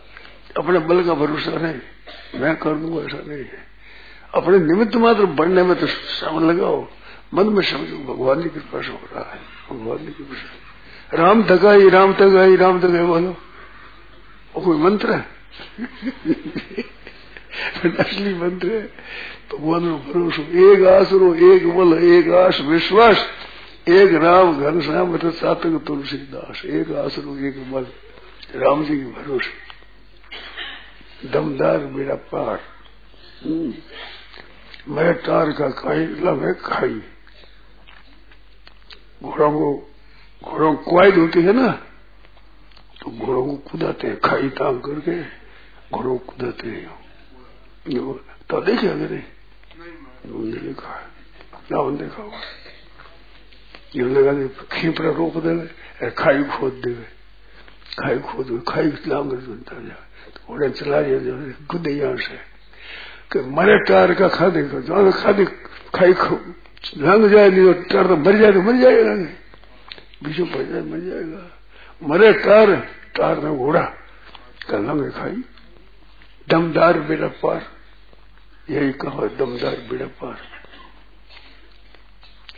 अपने 0.58 0.78
बल 0.78 1.04
का 1.04 1.14
भरोसा 1.14 1.50
नहीं। 1.50 2.40
मैं 2.40 2.56
कर 2.56 2.74
दूँगा, 2.74 3.02
ऐसा 3.02 3.18
नहीं 3.28 3.44
है। 3.44 3.66
अपने 4.34 4.58
निमित्त 4.58 4.96
मात्र 4.96 5.26
बढ़ने 5.26 5.62
में 5.62 5.80
तो 5.80 5.86
समय 5.86 6.52
लगाओ। 6.52 6.88
मन 7.34 7.46
में 7.46 7.62
समझो 7.62 8.14
भगवान 8.14 8.42
की 8.42 8.48
कृपा 8.48 8.82
से 8.82 8.88
हो 8.88 9.00
रहा 9.12 9.32
है। 9.32 9.40
भगवान 9.70 9.98
की 9.98 10.12
कृपा 10.12 10.34
से। 10.34 10.70
राम 11.16 11.42
धगाई 11.42 11.88
राम 11.88 12.14
धगाई 12.14 12.56
राम 12.56 12.80
धगाई 12.80 13.04
बोलो। 13.04 13.32
कोई 14.60 14.78
मंत्र 14.78 15.12
है? 15.12 15.26
असली 17.76 18.34
मंत्र 18.34 18.68
है। 18.68 18.82
भगवान 18.82 19.84
नो 19.84 19.96
भरोसो 19.96 20.42
एक 20.42 20.86
आसरो 20.86 21.34
एक 21.34 21.70
बल 21.70 21.98
एक 22.04 22.28
आस, 22.28 22.60
विश्वास, 22.60 23.26
एक 23.88 24.14
राम, 24.14 24.60
घन 24.60 24.80
श्याम 24.80 25.18
सातक 25.30 25.84
तुलसीदास, 25.86 26.64
एक 26.64 26.92
आसरो 26.92 27.36
एक 27.36 27.72
बल। 27.72 27.86
राम 28.56 28.84
जी 28.84 28.96
के 28.96 29.04
भरोसे। 29.04 29.70
दमदार 31.28 31.78
मेरा 31.78 32.14
पार। 32.14 32.60
हम्म। 33.46 33.74
मैं 34.88 35.14
तार 35.14 35.52
का 35.52 35.68
खाई 35.68 36.06
मैं 36.06 36.54
खाई। 36.54 37.02
घोड़ों 39.22 39.52
को 39.52 39.92
घोड़ों 40.44 40.74
को 40.74 40.90
कुआद 40.90 41.14
होती 41.14 41.42
है 41.42 41.52
ना? 41.52 41.68
तो 43.00 43.10
घोड़ों 43.10 43.46
को 43.46 43.52
कुदाते 43.52 44.06
हैं, 44.06 44.20
खाई 44.20 44.48
तांग 44.48 44.80
करके 44.80 45.22
घोड़ों 45.96 46.18
को 46.18 46.32
कुदाते 46.32 46.68
हैं। 46.68 46.99
तो 47.84 48.60
देखे 48.60 48.88
अगर 48.88 49.12
उन्होंने 50.26 50.58
देखा 50.60 50.92
ना 51.72 51.78
देखा 51.96 52.22
हुआ 52.22 52.40
लगा 53.96 54.32
दे 54.32 54.44
खीपरा 54.72 55.10
रोक 55.10 55.36
दे 55.44 55.52
खाई 56.12 56.42
खोद 56.44 56.74
दे 56.84 56.92
खाई 57.98 58.18
खोद 58.20 58.48
खाई 58.68 58.86
लांग 59.08 59.30
बनता 59.32 59.74
जाए 59.80 60.02
तो 60.34 60.38
घोड़े 60.46 60.68
चला 60.70 61.00
जाए 61.02 61.54
गुदे 61.70 61.90
यहाँ 61.90 62.16
से। 62.16 62.36
कि 63.32 63.38
मरे 63.48 63.76
टार 63.88 64.14
का 64.14 64.28
खादे 64.28 64.62
को, 64.68 64.80
जो 64.82 65.12
खादे 65.12 65.44
खाई 65.94 66.12
खो 66.12 66.34
लंग 66.98 67.24
जाए 67.30 67.48
नहीं 67.50 67.74
टार 67.90 68.06
तो 68.06 68.16
मर 68.16 68.34
जाए 68.38 68.52
तो 68.52 68.60
मर 68.62 68.76
जाएगा 68.82 69.14
बीचों 70.22 70.46
पड़ 70.46 70.62
जाए 70.68 70.82
मर 70.82 71.00
जाएगा। 71.00 71.42
मरे 72.02 72.32
टार 72.44 72.68
टार 73.16 73.36
में 73.40 73.56
घोड़ा 73.56 73.82
का 74.68 74.78
लंग 74.78 75.10
खाई। 75.12 75.38
दमदार 76.48 77.00
बेड़ा 77.00 77.28
पार 77.28 77.66
यही 78.70 78.92
कहो, 78.92 79.28
दमदार 79.28 79.76
बेड़ा 79.76 80.06
पार 80.06 80.38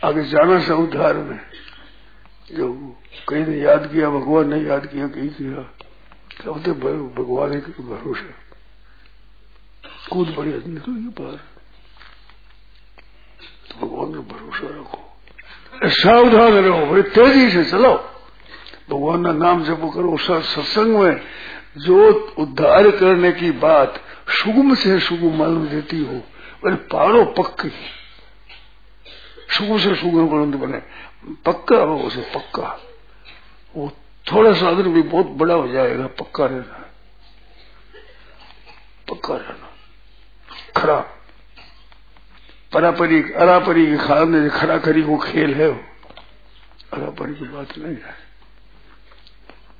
आगे 0.03 0.23
जाना 0.23 0.59
सा 0.59 0.75
उद्धार 0.75 1.17
में। 1.17 1.39
जो 2.51 2.73
कहीं 3.29 3.45
ने 3.45 3.57
याद 3.57 3.91
किया, 3.93 4.09
भगवान 4.09 4.53
ने 4.53 4.59
याद 4.61 4.85
किया 4.85 5.07
कहीं 5.07 5.29
किया 5.29 5.61
कहते 6.41 6.71
भगवान 6.71 7.59
के 7.59 7.83
भरोसे 7.83 8.43
कूद 10.11 10.33
पड़ी 10.37 10.49
निकल 10.49 10.91
गई 10.91 11.09
पार। 11.09 11.39
तो 13.69 13.85
भगवान 13.85 14.13
का 14.13 14.19
भरोसा 14.19 14.67
रखो। 14.79 14.99
सावधान 15.83 16.53
रहो, 16.53 16.85
बड़ी 16.85 17.03
तेज़ी 17.03 17.49
से 17.51 17.63
चलो 17.65 17.93
भगवान 18.89 19.23
का 19.23 19.31
नाम 19.31 19.63
जब 19.63 19.93
करो 19.93 20.17
सत्संग 20.17 20.97
में 20.97 21.21
जो 21.77 22.13
उद्धार 22.39 22.91
करने 22.91 23.31
की 23.31 23.51
बात 23.51 24.01
सुगम 24.29 24.75
से 24.75 24.99
सुगम 24.99 25.37
मालूम 25.37 25.67
देती 25.67 25.99
हो 25.99 26.13
बड़े 26.63 26.75
पारो 26.75 27.25
पक्की। 27.25 27.69
सुगम 29.57 29.77
से 29.77 29.95
सुगम 29.95 30.17
मालूम 30.17 30.51
बने। 30.51 30.77
पक्का 31.45 31.77
हो, 31.77 31.99
उसे 31.99 32.21
पक्का। 32.21 32.79
वो 33.75 33.91
थोड़ा 34.31 34.53
सा 34.53 34.71
भी 34.71 35.01
बहुत 35.01 35.25
बड़ा 35.25 35.53
हो 35.53 35.67
जाएगा, 35.67 36.07
पक्का 36.07 36.45
रहना। 36.45 36.89
पक्का 39.09 39.35
रहना। 39.35 39.69
खड़ा 40.81 41.05
परापरी, 42.73 43.21
अरापरी 43.21 43.85
के 43.85 44.25
में 44.25 44.49
खड़ा 44.49 44.77
करी 44.77 45.01
वो 45.01 45.17
खेल 45.17 45.53
है 45.53 45.69
वो। 45.69 45.83
अरापरी 46.93 47.33
की 47.33 47.45
बात 47.45 47.77
नहीं 47.77 47.95
है। 47.95 48.15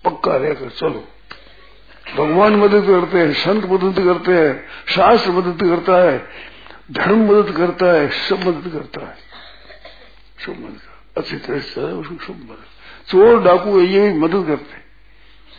पक्का 0.06 0.36
रहकर 0.36 0.70
चलो। 0.70 1.08
भगवान 2.18 2.56
मदद 2.56 2.82
करते 2.82 3.18
हैं, 3.18 3.34
संत 3.34 3.66
मदद 3.66 4.04
करते 4.04 4.32
हैं, 4.32 4.66
शास्त्र 4.88 5.32
मदद 5.32 5.62
करता 5.62 6.04
है, 6.04 6.28
धर्म 6.92 7.32
मदद 7.32 7.52
करता 7.52 7.86
है, 7.86 8.10
सब 8.10 8.40
मदद 8.40 8.70
करता 8.74 9.08
है। 9.08 9.18
सब 10.46 10.52
मदद 10.52 10.80
अच्छी 11.18 11.38
तरह 11.38 11.60
से 11.60 11.82
उसको 11.82 12.16
सब 12.16 12.34
मदद। 12.34 12.66
चोर 13.08 13.44
डाकू 13.44 13.82
ये 13.82 14.10
भी 14.10 14.20
मदद 14.20 14.48
करते 14.48 14.74
हैं। 14.74 14.84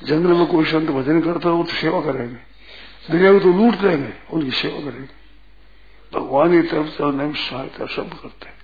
जंगल 0.04 0.32
में 0.32 0.46
कोई 0.46 0.64
संत 0.64 0.90
भजन 0.90 1.20
करता 1.20 1.48
हो 1.48 1.64
तो 1.64 1.72
सेवा 1.72 2.00
करेंगे। 2.00 2.54
दुनिया 3.10 3.32
को 3.32 3.38
तो 3.38 3.52
लूट 3.52 3.74
देंगे, 3.74 4.12
उनकी 4.32 4.50
सेवा 4.50 4.90
करेंगे। 4.90 5.24
भगवान 6.18 6.62
की 6.62 6.68
तरफ़ 6.68 6.86
से 6.86 7.04
उन्हें 7.04 7.32
सहायता 7.32 7.86
सब 7.86 8.08
करते 8.08 8.46
हैं। 8.46 8.54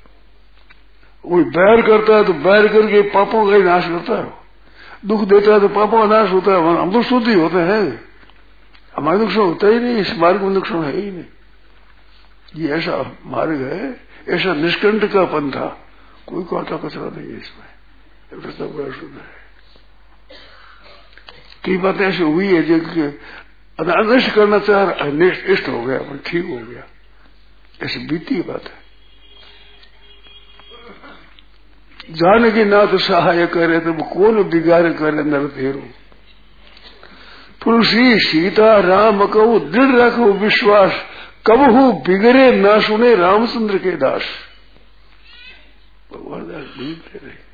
कोई 1.22 1.44
बैर 1.44 1.82
करता 1.82 2.16
है 2.16 2.24
तो 2.24 2.32
बैर 2.32 2.68
करके 2.68 3.02
पापों 3.02 3.50
का 3.50 3.56
ही 3.56 3.62
नाश 3.62 3.88
करता 3.88 4.18
है 4.18 4.39
दुख 5.04 5.24
देता 5.24 5.52
है 5.52 5.60
तो 5.60 5.68
पापों 5.68 6.06
नाश 6.06 6.30
होता 6.30 6.52
है, 6.52 6.78
हम 6.78 6.92
तो 6.92 7.02
शुद्ध 7.02 7.26
ही 7.28 7.34
होते 7.34 7.56
हैं। 7.56 8.04
हमारे 8.96 9.18
नुकसान 9.18 9.44
होता 9.44 9.66
ही 9.66 9.78
नहीं, 9.78 9.96
इस 9.96 10.14
मार्ग 10.18 10.42
में 10.42 10.50
नुकसान 10.50 10.82
है 10.84 10.96
ही 10.96 11.10
नहीं। 11.10 11.24
ये 12.56 12.68
ऐसा 12.68 12.96
मार्ग 13.26 13.60
है, 13.62 14.00
ऐसा 14.28 14.54
निष्कंठ 14.54 15.04
का 15.04 15.24
पंथा 15.24 15.66
कोई 16.26 16.44
काटा 16.44 16.76
कचरा 16.76 17.08
नहीं 17.16 17.32
है 17.32 17.38
इसमें। 17.38 17.68
सब 18.50 18.76
बड़ा 18.76 18.90
शुद्ध 18.90 19.14
है। 19.14 19.40
कई 21.64 21.76
बातें 21.76 22.06
ऐसी 22.06 22.22
हुई 22.22 22.46
है 22.46 22.62
जो 22.62 22.74
अनिष्ट 23.80 24.34
करना 24.34 24.58
चाह 24.58 24.84
रहा 24.84 25.06
इष्ट 25.52 25.68
हो 25.68 25.82
गया, 25.82 25.98
ठीक 26.26 26.44
हो 26.44 26.56
गया। 26.66 26.82
ऐसी 27.82 27.98
बीती 28.06 28.40
बात 28.42 28.64
है। 28.64 28.89
जानकी 32.10 32.64
नाथ 32.64 32.98
सहाय 32.98 33.46
करे 33.46 33.80
तो 33.80 33.92
कौन 33.92 34.42
बिगाड़ 34.42 34.92
करे 34.92 35.22
नर 35.22 35.46
तेरू? 35.46 35.80
तुलसी, 37.64 38.18
सीता, 38.18 38.78
राम 38.78 39.26
कहू, 39.26 39.58
दृढ़ 39.58 40.00
रखो 40.00 40.32
विश्वास। 40.32 40.92
कब 41.46 41.60
हूँ 41.60 42.02
बिगड़े 42.02 42.52
ना 42.52 42.80
सुने 42.80 43.14
रामचंद्र 43.14 43.78
के 43.78 43.90
दास। 43.90 44.22
भगवान 46.12 46.40
दास 46.40 46.78
बिगड़े 46.78 47.26
रहे 47.26 47.50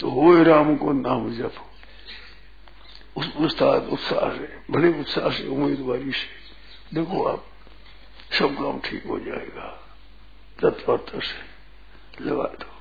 तो 0.00 0.10
हो 0.10 0.42
राम 0.42 0.76
को 0.76 0.92
नाम 0.92 1.34
जपो। 1.34 1.70
उस 3.16 3.32
उस्ताद 3.36 3.88
उत्साह 3.92 4.30
से, 4.30 4.48
बड़े 4.70 5.00
उत्साह 5.00 5.30
से, 5.30 5.48
उम्मीदवारी 5.48 6.12
से। 6.12 6.40
देखो 6.94 7.24
आप, 7.24 7.44
सब 8.38 8.54
काम 8.54 8.78
ठीक 8.78 9.06
हो 9.06 9.18
जाएगा। 9.18 9.86
तत्परता 10.62 11.18
से। 11.18 11.50
लगा 12.24 12.42
दो। 12.42 12.79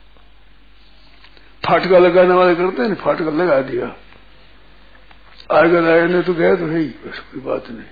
फाटका 1.70 1.98
लगाने 2.00 2.34
वाले 2.34 2.56
करते 2.56 2.82
हैं, 2.82 2.96
फाटका 2.96 3.32
लगा 3.32 3.62
दिया। 3.62 3.96
आएगा 5.52 5.80
लाए 5.80 6.08
ने 6.08 6.22
तो 6.22 6.34
गया 6.34 6.56
तो 6.56 6.66
है 6.66 6.84
कोई 6.86 7.42
बात 7.42 7.70
नहीं। 7.70 7.86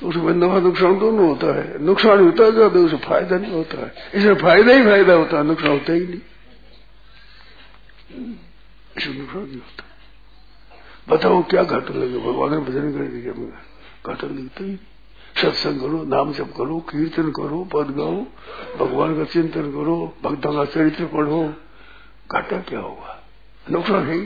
तो 0.00 0.08
उसमें 0.08 0.32
नफा 0.34 0.58
नुकसान 0.60 0.98
दोनों 0.98 1.26
होता 1.28 1.54
है? 1.56 1.82
नुकसान 1.82 2.20
होता 2.20 2.44
है 2.44 2.50
उसे 2.50 2.96
फ़ायदा 2.98 3.38
नहीं 3.38 3.52
होता 3.52 3.80
है। 3.80 3.92
इसमें 4.14 4.34
फ़ायदा 4.34 4.72
ही 4.72 4.82
फ़ायदा 4.82 5.14
होता 5.14 5.36
है, 5.36 5.44
नुकसान 5.44 5.70
होता 5.70 5.92
ही 5.92 6.00
नहीं। 6.00 6.20
इसमें 8.96 9.18
नुकसान 9.18 9.42
नहीं 9.42 9.56
होता। 9.56 9.84
बताओ 11.08 11.42
क्या 11.42 11.62
घाटा 11.62 11.94
लगे? 11.94 12.18
भगवान 12.18 12.58
भजन 12.60 12.92
करेंगे 12.92 13.32
घाटा 14.06 14.26
लगता 14.26 14.64
ही 14.64 14.78
सत्संग 15.36 15.80
करो, 15.80 16.02
नाम 16.04 16.32
जप 16.32 16.52
करो, 16.56 16.78
कीर्तन 16.80 17.30
करो, 17.30 17.64
पद 17.64 17.90
गाओ, 17.96 18.16
भगवान 18.78 19.16
का 19.16 19.24
चिंतन 19.24 19.70
करो, 19.72 19.96
भक्तों 20.22 20.52
का 20.52 20.64
चरित्र 20.64 21.06
पढ़ो। 21.06 21.42
घाटा 22.32 22.58
क्या 22.60 22.80
होगा 22.80 23.18
नुकसान 23.66 24.06
है 24.06 24.18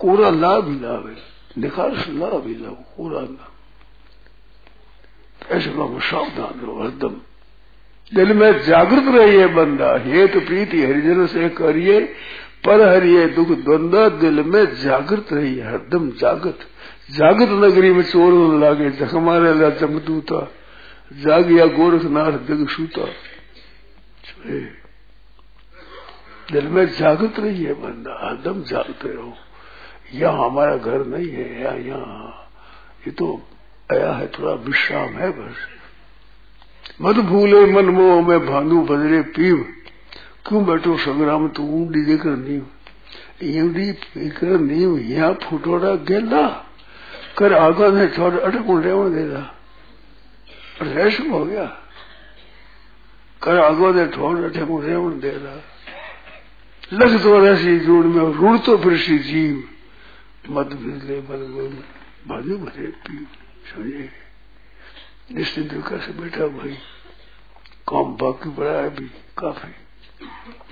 कोरा 0.00 0.30
लाभ 0.32 0.68
ही 0.68 0.78
लाभ 0.80 1.06
है 1.08 1.16
निकाल 1.58 1.96
से 1.96 2.12
लाभ 2.12 2.46
ही 2.46 2.54
लाभ 2.54 2.84
कोरा 2.96 3.20
लाभ 3.20 3.50
ऐसे 5.50 5.70
लोग 5.70 6.00
सावधान 6.00 6.60
रहो, 6.60 6.82
हरदम। 6.82 7.14
दिल 8.12 8.32
में 8.32 8.62
जागृत 8.62 9.06
रहिए 9.14 9.46
बंदा 9.46 9.90
हे 10.04 10.26
तो 10.26 10.40
प्रीति 10.40 10.82
हरिजन 10.82 11.26
से 11.26 11.48
करिए, 11.50 12.00
पर 12.64 12.80
हरिये 12.88 13.26
दुख 13.28 13.48
द्वंदा 13.58 14.08
दिल 14.20 14.42
में 14.44 14.64
जागृत 14.76 15.32
रहिए, 15.32 15.62
हरदम 15.62 16.10
जागृत। 16.20 16.58
जागृत 17.10 17.48
नगरी 17.64 17.90
में 17.92 18.02
चोर 18.02 18.32
लागे 18.60 18.90
जखमारे 18.90 19.52
ला 19.54 19.68
जमदूता 19.76 20.40
जागिया 21.22 21.66
गोरखनाथ 21.68 22.38
दिग 22.46 22.68
सूता 22.68 23.04
दिल 26.52 26.68
में 26.68 26.86
जागृत 26.86 27.34
रही 27.38 27.64
है 27.64 27.74
बंदा, 27.74 28.28
हरदम 28.28 28.62
जागते 28.62 29.08
रहो। 29.08 29.32
यहाँ 30.14 30.50
हमारा 30.50 30.76
घर 30.76 31.04
नहीं 31.06 31.28
है 31.28 31.62
या 31.62 31.72
यहाँ। 31.72 32.48
ये 33.06 33.10
तो 33.10 33.42
आया 33.92 34.12
है, 34.12 34.26
थोड़ा 34.28 34.52
विश्राम 34.52 35.08
है 35.08 35.30
बस। 35.30 35.56
मत 37.02 37.16
भूले 37.16 37.66
मन 37.66 37.84
मोह 37.84 38.28
में 38.28 38.46
भानु 38.46 38.82
बजरे 38.82 39.22
पीव। 39.22 39.66
क्यों 40.46 40.64
बैठो 40.66 40.96
संग्राम 40.96 41.48
तो 41.48 41.62
ऊंडी 41.62 42.04
देकर 42.04 42.30
नीव। 42.30 42.66
ईंडी 43.42 43.92
पीकर 43.92 44.58
नीव, 44.60 44.98
यहाँ 44.98 45.32
फुटोड़ा 45.32 45.94
गेला 45.94 46.48
कर 47.38 47.52
आगा 47.52 47.90
ने 47.90 48.06
छोड़ 48.08 48.34
अटकू 48.34 48.80
रेवण 48.80 49.14
देगा 49.14 49.54
रेशम 50.82 51.30
हो 51.30 51.44
गया। 51.44 51.64
कर 53.42 53.58
आगो 53.58 53.92
ने 53.92 54.06
छोड़ 54.06 54.38
अटकू 54.38 54.80
रेवण 54.80 55.20
दे 55.20 55.30
रहा 55.30 55.54
लग 56.92 57.22
तो 57.22 57.38
रसी 57.44 57.78
जोड़ 57.80 58.04
में 58.04 58.32
रुड़ 58.32 58.58
तो 58.58 58.76
फिर 58.78 58.98
सी 58.98 59.18
जीव। 59.18 59.68
मत 60.50 60.66
बिजले, 60.66 61.20
बल 61.20 61.42
बाजू 62.26 62.56
भरे 62.58 62.86
पी 62.86 63.26
समझे 63.66 64.08
निश्चिंत 65.34 65.70
कैसे 65.88 66.12
बैठा 66.12 66.46
भाई। 66.46 66.74
काम 67.88 68.16
बाकी 68.16 68.50
पड़ा 68.50 68.70
है 68.70 68.90
भी, 68.96 69.06
काफ़ी। 69.38 69.72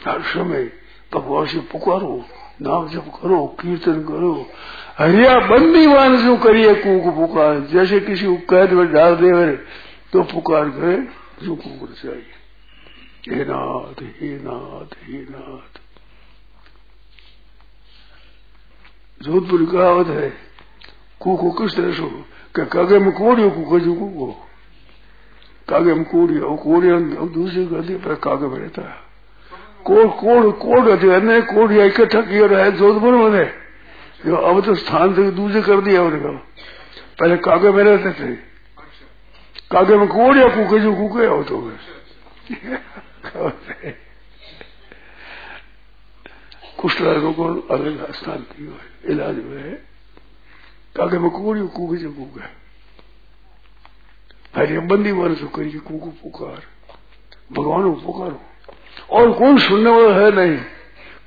हर 0.05 0.23
समय 0.23 0.73
भगवान 1.15 1.47
से 1.47 1.59
पुकारो, 1.59 2.25
नाम 2.63 2.89
जप 2.89 3.07
करो, 3.23 3.57
कीर्तन 3.61 4.03
करो। 4.05 4.47
हरिया 4.99 5.39
बंदी 5.41 5.87
जो 6.25 6.37
करिए 6.37 6.75
कूक 6.75 7.15
पुकार। 7.15 7.61
जैसे 7.61 8.01
किसी 8.01 8.27
को 8.27 8.37
कैद 8.37 8.73
में 8.73 8.93
डाल 8.93 9.17
दे 9.17 9.57
तो 10.13 10.23
पुकार 10.23 10.69
करे, 10.71 10.97
जो 11.43 11.55
कूक 11.57 11.91
चाहिए 11.93 12.35
हे 13.29 13.45
नाथ 13.49 14.03
हे 14.03 14.39
नाथ 14.43 14.95
हे 15.09 15.23
नाथ। 15.31 15.80
जोधपुर 19.21 19.65
कहावत 19.67 20.07
है 20.09 20.29
कूको 21.21 21.51
किस 21.53 21.77
तरह 21.77 21.93
से 21.93 22.09
क्या 22.55 22.65
कागे 22.67 22.99
में 22.99 23.13
कोड़ियो 23.13 23.51
कूको 23.51 23.79
जो 23.81 23.95
कूको 23.95 24.27
कागे 25.69 25.95
में 25.95 26.05
कोड़ियो 26.05 26.55
कोड़ियो 26.57 26.99
दूसरी 27.29 27.65
गति 27.67 27.95
पर 28.01 28.15
कागे 28.19 28.47
में 28.47 28.59
रहता 28.59 28.83
है 28.83 28.99
कोड़ 29.85 30.07
कोड़ 30.17 30.51
कोड़ 30.59 30.89
अन्य 30.89 31.41
कोड़िया 31.45 31.85
इकट्ठा 31.85 32.21
किया 32.23 32.47
रहा 32.47 32.65
है 32.65 32.73
जोधपुर 32.79 33.15
में 33.31 33.53
जो 34.27 34.37
अब 34.37 34.65
तो 34.65 34.75
स्थान 34.75 35.15
से 35.15 35.31
दूसरे 35.33 35.63
कर 35.63 35.81
दिया 35.81 36.03
उनको 36.03 36.33
पहले 37.19 37.37
कागे 37.41 37.71
में 37.71 37.83
रहते 37.85 38.13
थे 38.15 38.35
कागे 39.71 39.97
में 39.97 40.07
कोड़िया 40.09 40.49
कूके 40.49 40.79
जो 40.79 40.95
कूके 40.95 41.27
हो 41.27 41.43
तो 41.43 41.61
कुछ 46.79 47.01
लोगों 47.01 47.33
को 47.33 47.45
अलग 47.71 48.13
स्थान 48.13 48.47
दिया 48.51 48.73
है 48.73 48.90
इलाज 49.05 49.37
में 49.37 49.63
है। 49.63 49.73
कागे 50.97 51.19
में 51.19 51.31
कोड़ियो 51.31 51.67
कूके 51.67 51.97
जो 51.97 52.11
कूके 52.13 52.41
पहले 54.55 54.79
बंदी 54.81 55.13
वर्ष 55.13 55.41
करिए 55.55 55.79
कूकू 55.79 56.11
पुकार। 56.23 56.63
भगवान 57.53 57.83
को 57.83 58.01
पुकारो। 58.01 58.41
और 59.11 59.33
कौन 59.33 59.59
सुनने 59.59 59.91
वाला 59.91 60.15
है 60.21 60.31
नहीं? 60.31 60.57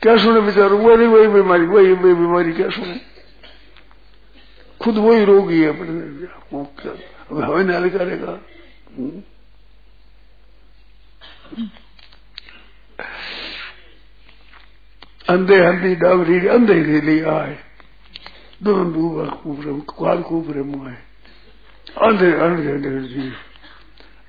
क्या 0.01 0.17
सुने 0.17 0.41
बेचारो? 0.41 0.77
वही 0.77 1.07
वही 1.07 1.27
बीमारी 1.27 1.65
वही 1.65 1.95
बीमारी 1.95 2.51
क्या 2.53 2.69
सुने? 2.69 2.99
खुद 4.81 4.97
वही 4.97 5.23
रोगी 5.25 5.61
है 5.61 5.69
अब 5.69 7.43
हमें 7.43 7.63
नाल 7.63 7.89
करेगा 7.89 8.39
अंधे 15.29 15.57
अंधी 15.59 15.95
डावरी, 15.95 16.47
अंधे 16.47 16.73
ले 16.73 17.01
लिया 17.01 17.33
है 17.33 17.57
दोनों 18.63 18.91
दूबा 18.93 19.23
कूपरे 19.43 19.71
काल 19.91 20.21
कूपरे 20.21 20.61
मुआए 20.61 20.97
अंधे 22.01 22.31
अंधे 22.35 22.71
अंधे 22.71 23.31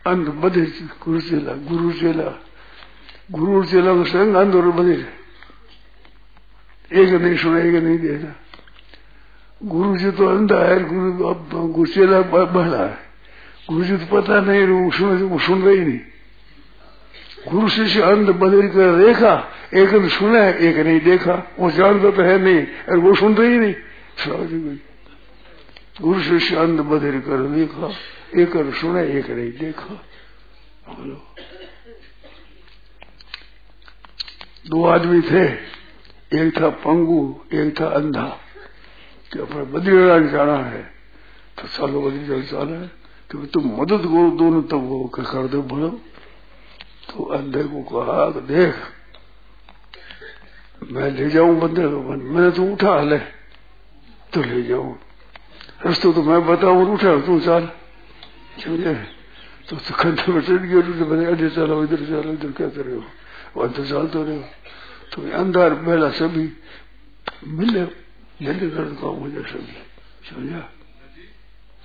अंध 0.06 0.26
बधे 0.40 0.64
गुरु 1.02 1.20
चेला 1.20 1.52
गुरु 1.68 1.90
चेला। 1.92 2.30
गुरु 3.30 3.64
चेला 3.64 3.92
को 3.94 4.04
संग 4.04 4.34
अंध 4.34 4.54
और 4.54 4.70
बधे। 4.70 4.96
एक 6.92 7.10
नहीं 7.12 7.36
सुना, 7.36 7.58
एक 7.58 7.74
नहीं 7.74 7.98
देखा 7.98 8.32
गुरु 9.62 9.96
जी 9.98 10.10
तो 10.10 10.26
अंधा 10.26 10.58
है, 10.58 10.76
गुरु 10.84 11.24
अब 11.24 11.72
गुरुचेला 11.72 12.20
बहला 12.22 12.84
है। 12.84 12.98
गुरु 13.68 13.84
जी 13.84 13.96
तो 13.96 14.06
पता 14.12 14.40
नहीं 14.40 14.90
सुन 14.90 15.38
सुन 15.38 15.62
रही 15.62 15.80
नहीं। 15.80 16.00
गुरु 17.48 17.68
शिष्य 17.68 18.02
अंध 18.02 18.28
बदल 18.30 18.68
कर 18.68 18.96
देखा, 18.96 19.32
एक 19.74 19.92
ने 19.92 20.08
सुना, 20.08 20.44
एक 20.44 20.76
नहीं 20.76 21.00
देखा। 21.00 21.34
वो 21.58 21.70
जानता 21.70 22.10
तो 22.10 22.22
है 22.22 22.38
नहीं, 22.38 22.66
और 22.88 22.98
वो 22.98 23.14
सुन 23.14 23.34
रही 23.34 23.58
नहीं। 23.58 23.74
गुरु 26.00 26.20
शिष्य 26.20 26.56
अंध 26.56 26.80
बदल 26.80 27.20
कर 27.20 27.42
देखा, 27.48 27.90
एक 28.36 28.56
ने 28.56 28.72
सुना, 28.72 29.00
एक 29.00 29.30
नहीं 29.30 29.52
देखा। 29.52 29.94
बोलो। 30.88 31.16
दो 34.68 34.84
आदमी 34.84 35.20
थे, 35.20 35.44
एक 36.38 36.60
था 36.60 36.68
पंगु, 36.68 37.40
एक 37.54 37.80
था 37.80 37.86
अंधा। 37.86 38.26
कि 39.32 39.38
अपने 39.38 39.62
बद्रीनाथ 39.64 40.30
जाना 40.30 40.56
है 40.56 40.82
तो 41.58 41.68
चलो 41.68 42.00
बद्रीनाथ 42.02 42.42
जाना 42.42 42.80
है, 42.80 42.90
कि 43.30 43.46
तुम 43.46 43.64
मदद 43.64 44.00
करो 44.02 44.30
दोनों, 44.30 44.62
तब 44.62 44.88
वो 44.88 45.04
कर 45.04 45.46
दो, 45.46 45.62
बोलो। 45.62 46.00
तो 47.10 47.24
अंधे 47.24 47.62
को 47.62 47.82
कहा 47.82 48.30
कि 48.30 48.40
देख। 48.40 48.74
मैं 50.92 51.10
ले 51.10 51.30
जाऊँ 51.30 51.60
बंदे 51.60 51.82
को 51.82 52.00
मैंने 52.00 52.50
तो 52.50 52.64
उठा 52.64 53.02
ले। 53.02 53.18
तो 54.32 54.42
ले 54.42 54.62
जाऊँ। 54.62 55.00
रस्तो 55.86 56.12
तो 56.12 56.22
मैं 56.22 56.46
बताऊँ, 56.46 56.94
उठा, 56.94 57.20
तू 57.26 57.40
चल। 57.40 57.68
समझे 58.64 58.94
तो 59.68 59.76
कंधे 59.76 60.32
में 60.32 60.40
चढ़ 60.40 60.52
गया 60.52 60.80
तो 60.80 61.06
मैंने 61.06 61.24
अरे 61.24 61.50
चलो 61.50 61.84
इधर 61.84 61.96
चलो 61.96 62.32
इधर 62.32 62.52
क्या 62.52 62.68
कर 62.68 62.80
रहे 62.80 62.96
हो? 62.96 63.04
वहाँ 63.56 63.72
तो 63.72 63.84
चलते 63.84 64.24
रहे 64.24 64.36
हो। 64.36 64.44
तो 65.12 65.36
अंदर 65.38 65.74
पहला 65.74 66.10
सभी 66.10 66.52
मिले 67.46 67.82
मिले 68.42 68.70
कर 68.70 68.98
हो 69.02 69.30
जाए 69.30 69.42
सभी। 69.42 69.76
समझा? 70.30 70.70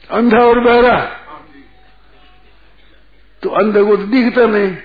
अंधा 0.10 0.38
और 0.38 0.60
बहरा। 0.60 1.06
तो 3.44 3.50
अंधे 3.50 3.84
को 3.84 3.98
तो 3.98 4.04
दिखता 4.04 4.46
नहीं। 4.46 4.78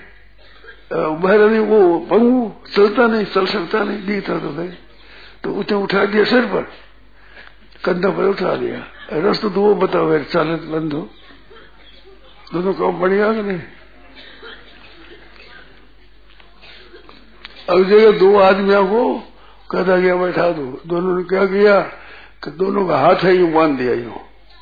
बहरा 0.91 1.45
वो 1.61 1.77
पंगू 2.09 2.51
चलता 2.75 3.07
नहीं, 3.07 3.25
चल 3.25 3.45
सकता 3.45 3.83
नहीं 3.83 4.05
दिखता 4.05 4.37
तो 4.39 4.51
नहीं 4.51 4.71
तो 5.43 5.51
उसने 5.51 5.77
उठा 5.77 6.05
दिया 6.05 6.23
सिर 6.23 6.45
पर, 6.45 6.61
कंधा 7.83 8.09
पर 8.09 8.23
उठा 8.25 8.53
लिया। 8.55 8.79
रस 9.13 9.41
तो 9.41 9.49
वो 9.49 9.73
बताओ 9.75 10.11
यार 10.11 10.23
चालत 10.23 10.61
बंद 10.69 10.93
हो 10.93 11.01
दोनों 12.53 12.73
काम 12.73 12.99
बढ़िया 12.99 13.31
कि 13.33 13.41
नहीं? 13.41 13.59
अब 17.69 17.83
जगह 17.83 18.17
दो 18.19 18.35
आदमियों 18.39 18.85
को 18.87 19.01
कहता 19.71 19.97
गया 19.97 20.15
बैठा 20.15 20.49
दो। 20.51 20.65
दोनों 20.87 21.17
ने 21.17 21.23
क्या 21.23 21.45
किया 21.45 21.79
कि 22.43 22.51
दोनों 22.51 22.87
का 22.87 22.97
हाथ 22.97 23.23
है, 23.23 23.35
यूँ 23.35 23.51
बाँध 23.51 23.77
दिया, 23.77 23.93
यूँ। 23.93 24.19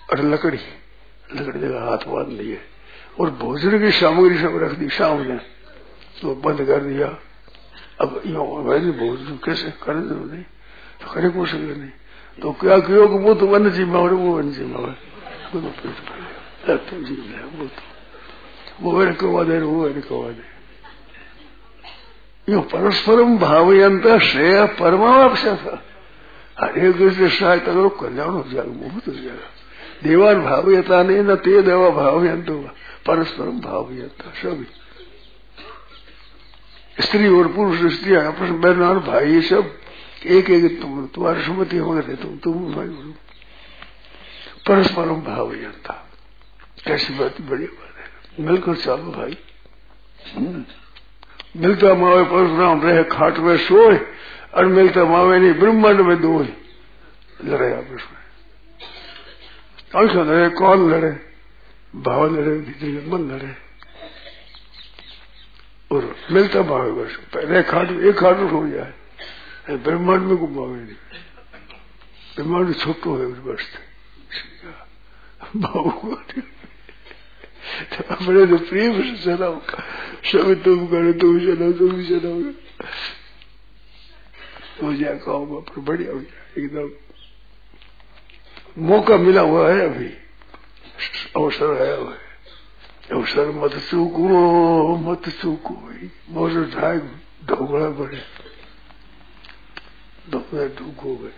और 0.09 0.21
लकड़ी 0.23 0.59
लकड़ी 1.36 1.59
जगह 1.59 1.79
हाथ 1.81 2.07
बाँध 2.07 2.27
दिए 2.38 2.59
और 3.19 3.29
भोजन 3.39 3.79
की 3.79 3.91
सामग्री 3.91 4.38
सब 4.38 4.57
रख 4.63 4.71
दी 4.71 4.88
सामने 4.89 5.39
तो 6.23 6.36
बंद 6.36 6.65
कर 6.65 6.81
दिया। 6.83 7.07
अब 8.01 8.09
वैसे 8.67 8.91
भोजन 8.99 9.39
कैसे 9.45 9.71
कर 9.83 9.95
दो 9.99 10.15
नहीं 10.25 10.43
तो 11.01 11.12
करे 11.13 11.29
को 11.29 11.45
सकते 11.45 11.75
नहीं। 11.75 11.91
तो 12.38 12.51
क्या 12.51 12.77
किया 12.79 13.05
कि 13.07 13.17
वो 13.19 13.33
तो 13.33 13.47
वन 13.47 13.69
जिम्मा 13.69 13.99
और 13.99 14.13
वो 14.13 14.38
वन 14.38 14.51
जिम्मा 14.51 14.79
वो 14.79 14.88
तो 15.53 15.67
पेट 15.69 16.79
तो 16.89 17.03
जीव 17.03 17.23
है, 17.29 17.43
वो 17.43 17.65
तो। 17.65 17.81
वो 18.81 18.91
वेर 18.91 19.12
कवा 19.13 19.43
दे, 19.43 19.59
वो 19.62 19.83
वेर 19.83 19.99
कवा 20.01 20.29
दे। 20.29 20.45
यो 22.47 22.59
परस्परम 22.63 23.38
भावयंत 23.38 24.07
श्रेय 24.21 24.65
परमावश्य 24.79 25.55
था 25.55 25.81
हरे 26.59 26.91
कृष्ण 26.93 27.27
सहायता 27.29 27.73
करो, 27.73 27.89
कल्याण 27.91 28.29
हो 28.29 28.43
जाएगा 28.43 28.71
बहुत 28.88 29.07
हो 29.07 29.13
जाएगा 29.13 29.49
देवान 30.03 30.41
भावयता 30.43 31.03
नहीं, 31.03 31.17
न 31.19 31.36
ते 31.36 31.62
देवा 31.62 31.89
भावयंत 31.91 32.49
परस्परम 33.07 33.59
भावयंता 33.62 34.31
सभी। 34.33 34.67
स्त्री 36.99 37.27
और 37.27 37.47
पुरुष, 37.47 37.93
स्त्री 37.93 38.15
आपस 38.15 38.39
में 38.39 38.62
बहन 38.62 38.84
और 38.84 38.99
भाई 38.99 39.41
सब 39.41 39.77
एक 40.25 40.49
एक 40.49 40.82
तुम, 40.82 41.08
तुम्हारी 41.08 41.43
सुमति 41.43 41.77
हो 41.77 41.91
गए 41.91 42.15
तुम 42.15 42.38
तुम 42.38 42.73
भाई 42.73 42.88
परस्परम 44.67 45.21
भावयंता 45.21 46.10
कैसी 46.86 47.13
बात 47.13 47.41
बड़ी 47.41 47.65
बात 47.65 47.93
है। 47.97 48.45
मिलकर 48.45 48.75
चलो 48.75 49.12
भाई। 49.12 49.38
मिलता 51.58 51.93
मावे 51.93 52.23
परशुराम, 52.23 52.82
रहे 52.82 53.03
खाट 53.03 53.38
में 53.38 53.58
सोए, 53.58 53.99
और 54.53 54.65
मिलता 54.65 55.06
मावे 55.06 55.39
नहीं, 55.39 55.53
ब्रह्मांड 55.53 56.01
में 56.01 56.21
दो 56.21 56.39
लड़े 57.45 57.73
आपस 57.73 58.03
में। 59.95 60.49
कौन 60.49 60.91
लड़े? 60.91 61.12
भाव 61.95 62.36
लड़े, 62.36 62.58
भीतर 62.58 63.13
मन 63.13 63.32
लड़े। 63.32 63.62
और 65.93 66.15
मिलता 66.32 66.62
भावे 66.62 66.91
बस। 66.91 67.15
पहले 67.34 67.62
खाट 67.63 67.91
एक 67.91 68.15
खाट 68.17 68.38
हो 68.51 68.67
जाए 68.67 68.93
ब्रह्मांड 69.77 70.21
में 70.21 70.38
भावे 70.56 70.79
नहीं 70.79 70.95
ब्रह्मांड 72.36 72.75
छोटो 72.75 73.15
है 73.17 73.27
बस 73.43 73.63
भाव 75.58 75.86
तो 77.91 77.99
अपने 78.13 78.45
तो 78.47 78.58
प्रेम 78.65 78.93
से 79.01 79.15
चलाओ। 79.23 79.56
सब 80.23 80.47
तुम 80.63 80.79
करो, 80.88 81.12
तुम 81.13 81.39
चलाओ, 81.39 81.71
तुम 81.71 81.91
भी 81.91 82.06
चलाओ। 82.08 82.39
हो 84.82 84.93
जाए 84.93 85.15
काम 85.17 85.45
पर 85.62 85.79
बढ़िया 85.82 86.12
हो 86.12 86.19
जाए 86.19 86.63
एकदम। 86.63 86.89
मौका 88.77 89.17
मिला 89.17 89.41
हुआ 89.41 89.69
है 89.69 89.79
अभी। 89.86 90.10
अवसर 91.36 91.69
आया 91.82 91.95
हुआ 91.95 92.12
है। 92.12 92.22
अवसर 93.11 93.49
मत 93.51 93.73
चूको 93.89 94.97
मत 94.97 95.29
चूको 95.41 95.73
बहुत 96.29 96.69
ढाई 96.71 96.97
ढोकड़ा 97.45 97.89
बड़े 97.97 98.21
ढोकड़ा 100.31 100.67
ढूको 100.77 101.15
गए 101.15 101.31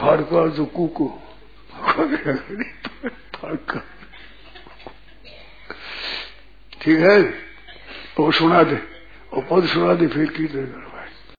फाड़का 0.00 0.46
जो 0.48 0.64
कूको 0.72 1.08
ठीक 6.72 6.98
है 7.00 7.18
वो 8.18 8.30
सुना 8.32 8.62
दे 8.62 8.78
और 9.32 9.46
पद 9.50 9.66
सुना 9.66 9.94
दे 9.94 10.06
फिर 10.08 10.30
की 10.30 10.46
देगा 10.48 10.87